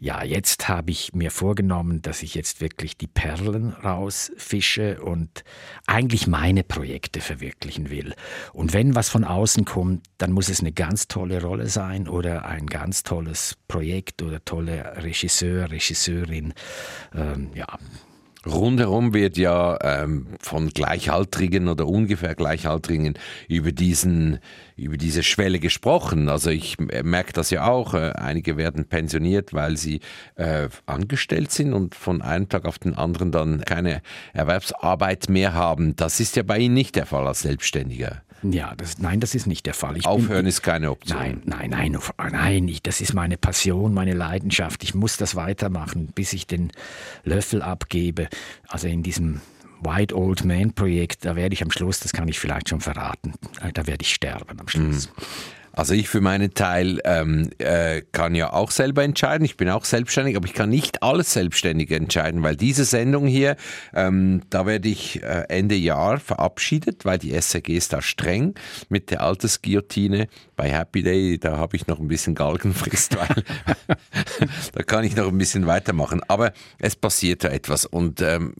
[0.00, 5.44] ja, jetzt habe ich mir vorgenommen, dass ich jetzt wirklich die Perlen rausfische und
[5.86, 8.14] eigentlich meine Projekte verwirklichen will.
[8.54, 12.46] Und wenn was von außen kommt, dann muss es eine ganz tolle Rolle sein oder
[12.46, 16.54] ein ganz tolles Projekt oder tolle Regisseur, Regisseurin.
[17.14, 17.66] Ähm, ja,
[18.46, 23.14] Rundherum wird ja ähm, von Gleichaltrigen oder ungefähr Gleichaltrigen
[23.48, 24.38] über diesen
[24.76, 26.30] über diese Schwelle gesprochen.
[26.30, 27.92] Also ich merke das ja auch.
[27.92, 30.00] Äh, einige werden pensioniert, weil sie
[30.36, 34.00] äh, angestellt sind und von einem Tag auf den anderen dann keine
[34.32, 35.96] Erwerbsarbeit mehr haben.
[35.96, 38.22] Das ist ja bei Ihnen nicht der Fall als Selbstständiger.
[38.42, 39.96] Ja, das, nein, das ist nicht der Fall.
[39.96, 41.18] Ich Aufhören bin, ist keine Option.
[41.18, 41.98] Nein, nein, nein,
[42.32, 44.82] nein, ich, das ist meine Passion, meine Leidenschaft.
[44.82, 46.72] Ich muss das weitermachen, bis ich den
[47.24, 48.28] Löffel abgebe.
[48.68, 49.40] Also in diesem
[49.82, 53.34] White Old Man Projekt, da werde ich am Schluss, das kann ich vielleicht schon verraten,
[53.62, 55.08] äh, da werde ich sterben am Schluss.
[55.08, 55.22] Mhm.
[55.72, 59.44] Also ich für meinen Teil ähm, äh, kann ja auch selber entscheiden.
[59.44, 63.56] Ich bin auch selbstständig, aber ich kann nicht alles selbstständig entscheiden, weil diese Sendung hier,
[63.94, 68.54] ähm, da werde ich äh, Ende Jahr verabschiedet, weil die SRG ist da streng
[68.88, 70.28] mit der Altersguillotine.
[70.56, 73.44] Bei Happy Day, da habe ich noch ein bisschen Galgenfrist, weil
[74.72, 76.20] da kann ich noch ein bisschen weitermachen.
[76.28, 77.86] Aber es passiert da etwas.
[77.86, 78.54] Und ähm,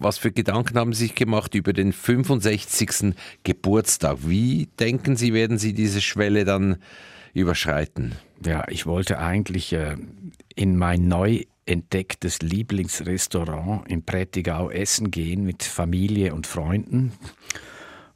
[0.00, 3.14] was für Gedanken haben Sie sich gemacht über den 65.
[3.42, 4.18] Geburtstag?
[4.22, 6.76] Wie denken Sie, werden Sie diese Schwelle dann
[7.34, 8.14] überschreiten?
[8.44, 9.96] Ja, ich wollte eigentlich äh,
[10.54, 17.12] in mein neu entdecktes Lieblingsrestaurant in Prättigau essen gehen mit Familie und Freunden.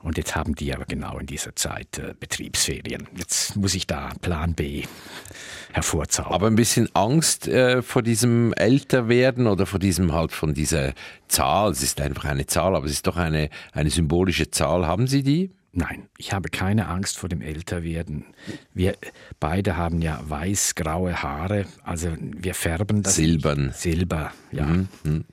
[0.02, 3.06] Und jetzt haben die aber genau in dieser Zeit äh, Betriebsferien.
[3.16, 4.84] Jetzt muss ich da Plan B
[5.72, 6.32] hervorzaubern.
[6.32, 10.92] Aber ein bisschen Angst äh, vor diesem Älterwerden oder vor diesem halt von dieser
[11.28, 11.70] Zahl.
[11.70, 14.86] Es ist einfach eine Zahl, aber es ist doch eine, eine symbolische Zahl.
[14.86, 15.50] Haben Sie die?
[15.74, 18.26] Nein, ich habe keine Angst vor dem Älterwerden.
[18.74, 18.94] Wir
[19.40, 23.14] beide haben ja weiß-graue Haare, also wir färben das.
[23.14, 23.72] Silbern.
[23.74, 24.66] Silber, ja.
[24.66, 25.24] Mhm.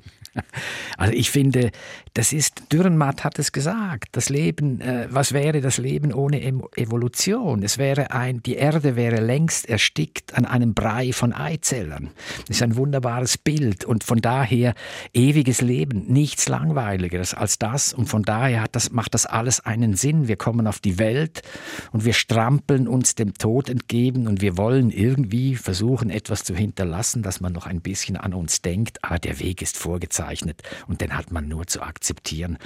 [0.97, 1.71] Also ich finde,
[2.13, 7.63] das ist, Dürrenmatt hat es gesagt, das Leben, äh, was wäre das Leben ohne Evolution?
[7.63, 12.09] Es wäre ein, die Erde wäre längst erstickt an einem Brei von Eizellern.
[12.47, 14.73] Das ist ein wunderbares Bild und von daher
[15.13, 20.27] ewiges Leben, nichts langweiligeres als das und von daher das, macht das alles einen Sinn.
[20.27, 21.43] Wir kommen auf die Welt
[21.91, 27.23] und wir strampeln uns dem Tod entgegen und wir wollen irgendwie versuchen, etwas zu hinterlassen,
[27.23, 31.01] dass man noch ein bisschen an uns denkt, aber der Weg ist vorgezeigt bezeichnet und
[31.01, 32.57] den hat man nur zu akzeptieren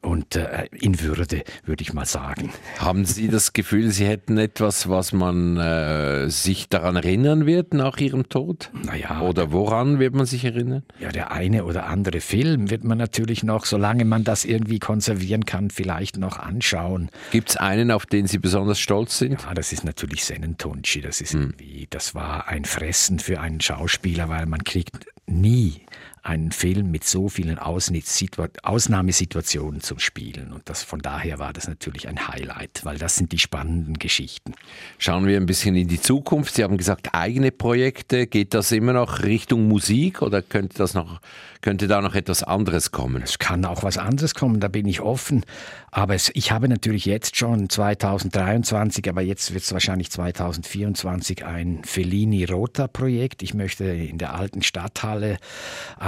[0.00, 2.52] und äh, in Würde, würde ich mal sagen.
[2.78, 7.98] Haben Sie das Gefühl, Sie hätten etwas, was man äh, sich daran erinnern wird nach
[7.98, 8.70] Ihrem Tod?
[8.84, 9.22] Naja.
[9.22, 10.82] Oder woran wird man sich erinnern?
[11.00, 15.44] Ja, der eine oder andere Film wird man natürlich noch, solange man das irgendwie konservieren
[15.44, 17.10] kann, vielleicht noch anschauen.
[17.32, 19.42] Gibt es einen, auf den Sie besonders stolz sind?
[19.42, 21.00] Ja, das ist natürlich Senentunci.
[21.00, 21.40] Das ist hm.
[21.40, 25.82] irgendwie, das war ein Fressen für einen Schauspieler, weil man kriegt nie
[26.22, 30.52] einen Film mit so vielen Ausnahmesituationen zum Spielen.
[30.52, 34.54] Und das, von daher war das natürlich ein Highlight, weil das sind die spannenden Geschichten.
[34.98, 36.54] Schauen wir ein bisschen in die Zukunft.
[36.54, 38.26] Sie haben gesagt, eigene Projekte.
[38.26, 41.20] Geht das immer noch Richtung Musik oder könnte, das noch,
[41.62, 43.22] könnte da noch etwas anderes kommen?
[43.22, 45.44] Es kann auch was anderes kommen, da bin ich offen.
[45.90, 51.82] Aber es, ich habe natürlich jetzt schon 2023, aber jetzt wird es wahrscheinlich 2024 ein
[51.84, 53.42] Fellini-Rota-Projekt.
[53.42, 55.38] Ich möchte in der alten Stadthalle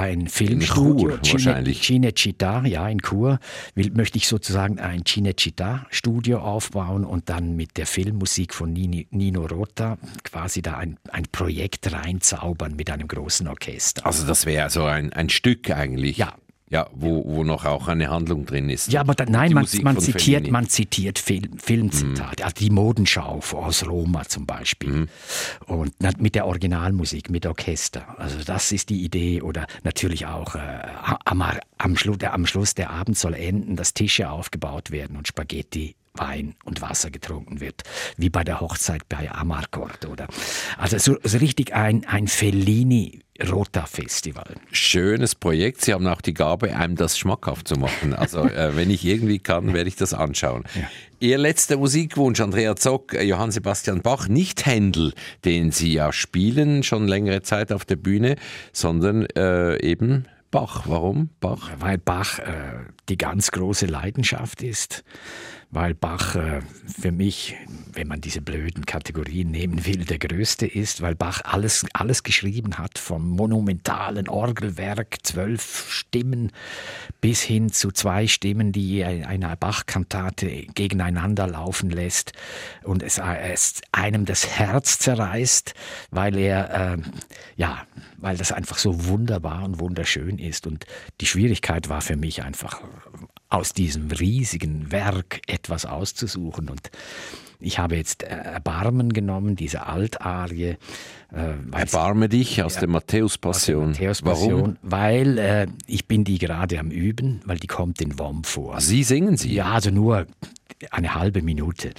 [0.02, 1.82] ein Filmstudio, wahrscheinlich.
[1.82, 3.38] Cinecittà, ja, in Chur,
[3.74, 9.46] will, möchte ich sozusagen ein Cinecittà-Studio aufbauen und dann mit der Filmmusik von Nini, Nino
[9.46, 14.04] Rota quasi da ein, ein Projekt reinzaubern mit einem großen Orchester.
[14.04, 16.16] Also das wäre so ein, ein Stück eigentlich.
[16.16, 16.34] Ja,
[16.72, 18.90] ja, wo, wo noch auch eine Handlung drin ist.
[18.90, 22.42] Ja, aber da, nein, man, man, zitiert, man zitiert Film, Filmzitate.
[22.42, 22.44] Mhm.
[22.44, 24.88] Also die Modenschau aus Roma zum Beispiel.
[24.88, 25.08] Mhm.
[25.66, 28.18] Und mit der Originalmusik, mit Orchester.
[28.18, 29.42] Also das ist die Idee.
[29.42, 30.60] Oder natürlich auch äh,
[31.26, 31.44] am,
[31.76, 35.94] am, Schluss, der, am Schluss der Abend soll enden, dass Tische aufgebaut werden und Spaghetti
[36.14, 37.84] Wein und Wasser getrunken wird,
[38.16, 40.26] wie bei der Hochzeit bei Amarcord, oder?
[40.76, 43.20] Also so, so richtig ein, ein Fellini
[43.50, 44.54] Rota Festival.
[44.70, 45.82] Schönes Projekt.
[45.82, 48.14] Sie haben auch die Gabe, einem das schmackhaft zu machen.
[48.14, 50.64] Also äh, wenn ich irgendwie kann, werde ich das anschauen.
[50.74, 50.88] Ja.
[51.20, 55.12] Ihr letzter Musikwunsch, Andrea Zock, äh, Johann Sebastian Bach, nicht Händel,
[55.44, 58.36] den Sie ja spielen, schon längere Zeit auf der Bühne,
[58.72, 60.82] sondern äh, eben Bach.
[60.86, 61.70] Warum Bach?
[61.78, 62.44] Weil Bach äh,
[63.08, 65.04] die ganz große Leidenschaft ist
[65.72, 67.56] weil Bach äh, für mich,
[67.94, 72.76] wenn man diese blöden Kategorien nehmen will, der größte ist, weil Bach alles, alles geschrieben
[72.76, 76.52] hat, vom monumentalen Orgelwerk, zwölf Stimmen,
[77.22, 82.34] bis hin zu zwei Stimmen, die eine Bach-Kantate gegeneinander laufen lässt
[82.82, 85.72] und es, es einem das Herz zerreißt,
[86.10, 86.98] weil er, äh,
[87.56, 87.86] ja,
[88.22, 90.66] weil das einfach so wunderbar und wunderschön ist.
[90.66, 90.86] Und
[91.20, 92.80] die Schwierigkeit war für mich einfach
[93.48, 96.70] aus diesem riesigen Werk etwas auszusuchen.
[96.70, 96.90] Und
[97.62, 100.76] ich habe jetzt Erbarmen genommen, diese Altarie.
[101.32, 103.90] Äh, Erbarme dich aus der Matthäus-Passion.
[103.90, 104.76] Matthäus Warum?
[104.82, 108.80] Weil äh, ich bin die gerade am Üben, weil die kommt in WOM vor.
[108.80, 109.54] Sie singen sie?
[109.54, 110.26] Ja, also nur
[110.90, 111.92] eine halbe Minute.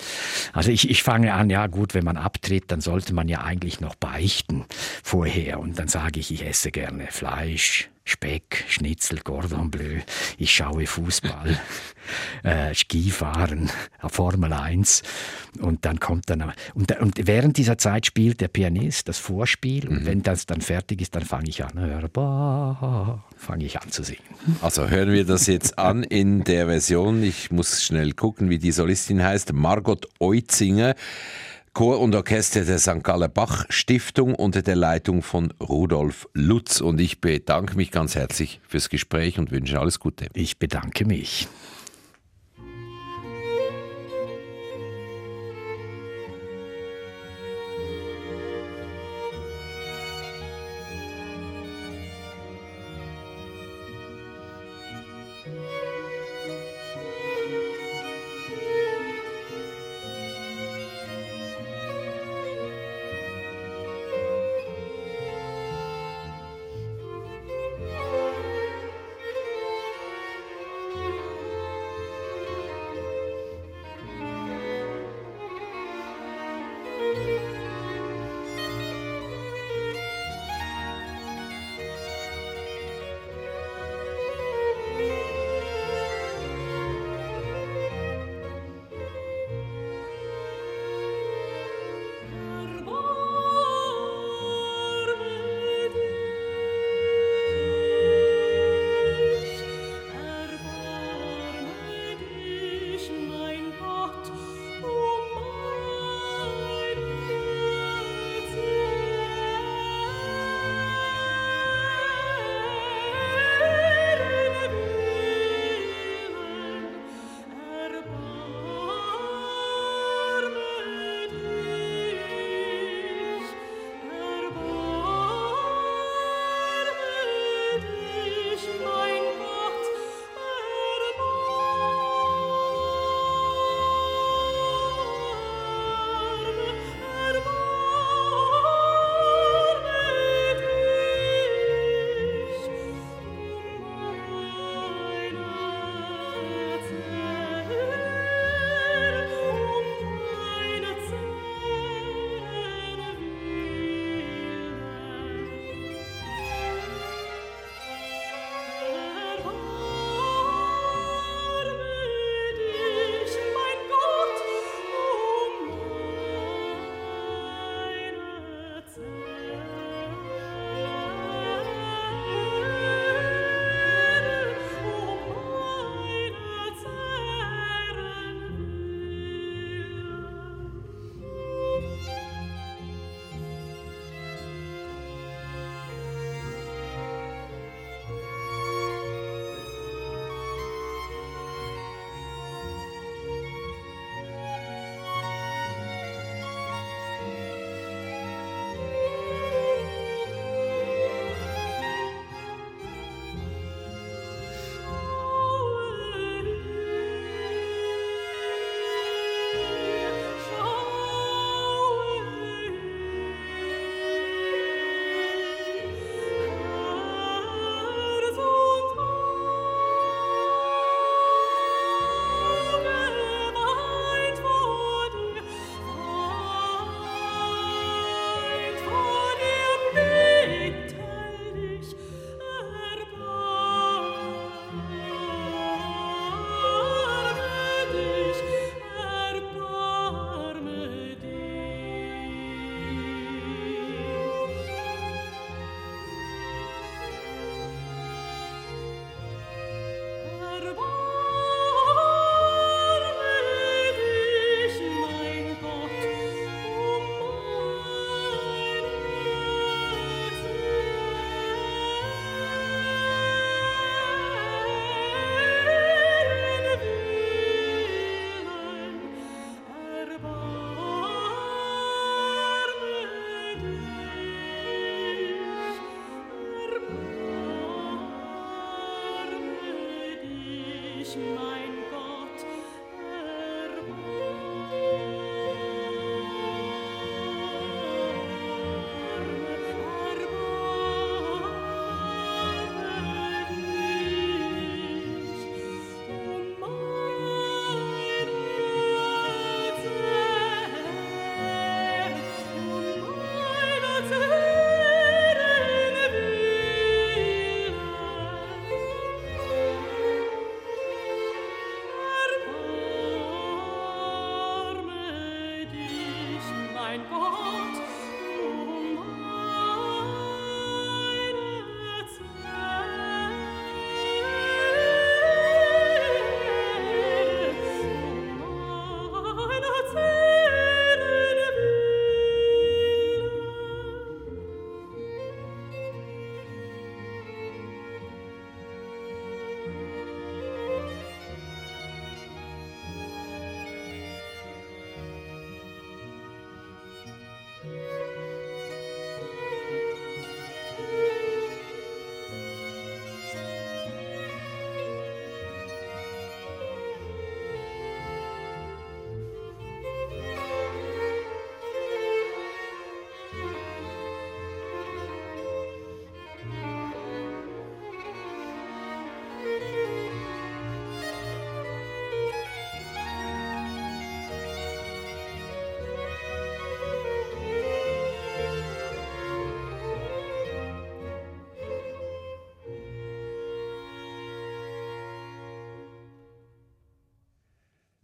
[0.52, 3.80] Also ich, ich fange an, ja gut, wenn man abtritt, dann sollte man ja eigentlich
[3.80, 4.66] noch beichten
[5.04, 5.60] vorher.
[5.60, 10.02] Und dann sage ich, ich esse gerne Fleisch, Speck, Schnitzel, Cordon Bleu,
[10.38, 11.58] ich schaue Fußball,
[12.44, 13.70] äh, Skifahren,
[14.08, 15.04] Formel 1
[15.62, 20.02] und dann kommt dann und, und, während dieser Zeit spielt der Pianist das Vorspiel und
[20.02, 20.06] mhm.
[20.06, 21.78] wenn das dann fertig ist, dann fange ich an,
[23.38, 24.20] fange ich an zu singen.
[24.62, 28.74] Also hören wir das jetzt an in der Version, ich muss schnell gucken, wie die
[28.74, 30.96] Solistin heißt, Margot Oitzinger.
[31.74, 33.04] Chor und Orchester der St.
[33.04, 36.82] Galler Bach Stiftung unter der Leitung von Rudolf Lutz.
[36.82, 40.28] Und ich bedanke mich ganz herzlich fürs Gespräch und wünsche alles Gute.
[40.36, 41.48] Ich bedanke mich.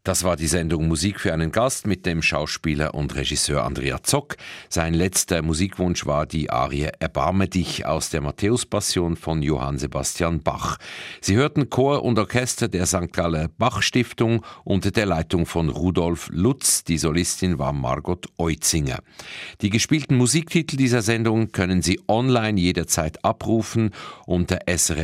[0.10, 4.38] Das war die Sendung Musik für einen Gast mit dem Schauspieler und Regisseur Andrea Zock.
[4.68, 10.80] Sein letzter Musikwunsch war die Arie Erbarme dich aus der Matthäus-Passion von Johann Sebastian Bach.
[11.22, 13.14] Sie hörten Chor und Orchester der St.
[13.14, 16.84] Galler Bach Stiftung unter der Leitung von Rudolf Lutz.
[16.84, 19.02] Die Solistin war Margot Eutzinger.
[19.62, 23.92] Die gespielten Musiktitel dieser Sendung können Sie online jederzeit abrufen
[24.26, 25.04] unter srf.ch/audio.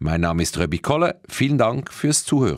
[0.00, 1.14] Mein Name ist Röbi Koller.
[1.30, 2.57] Vielen Dank fürs Zuhören.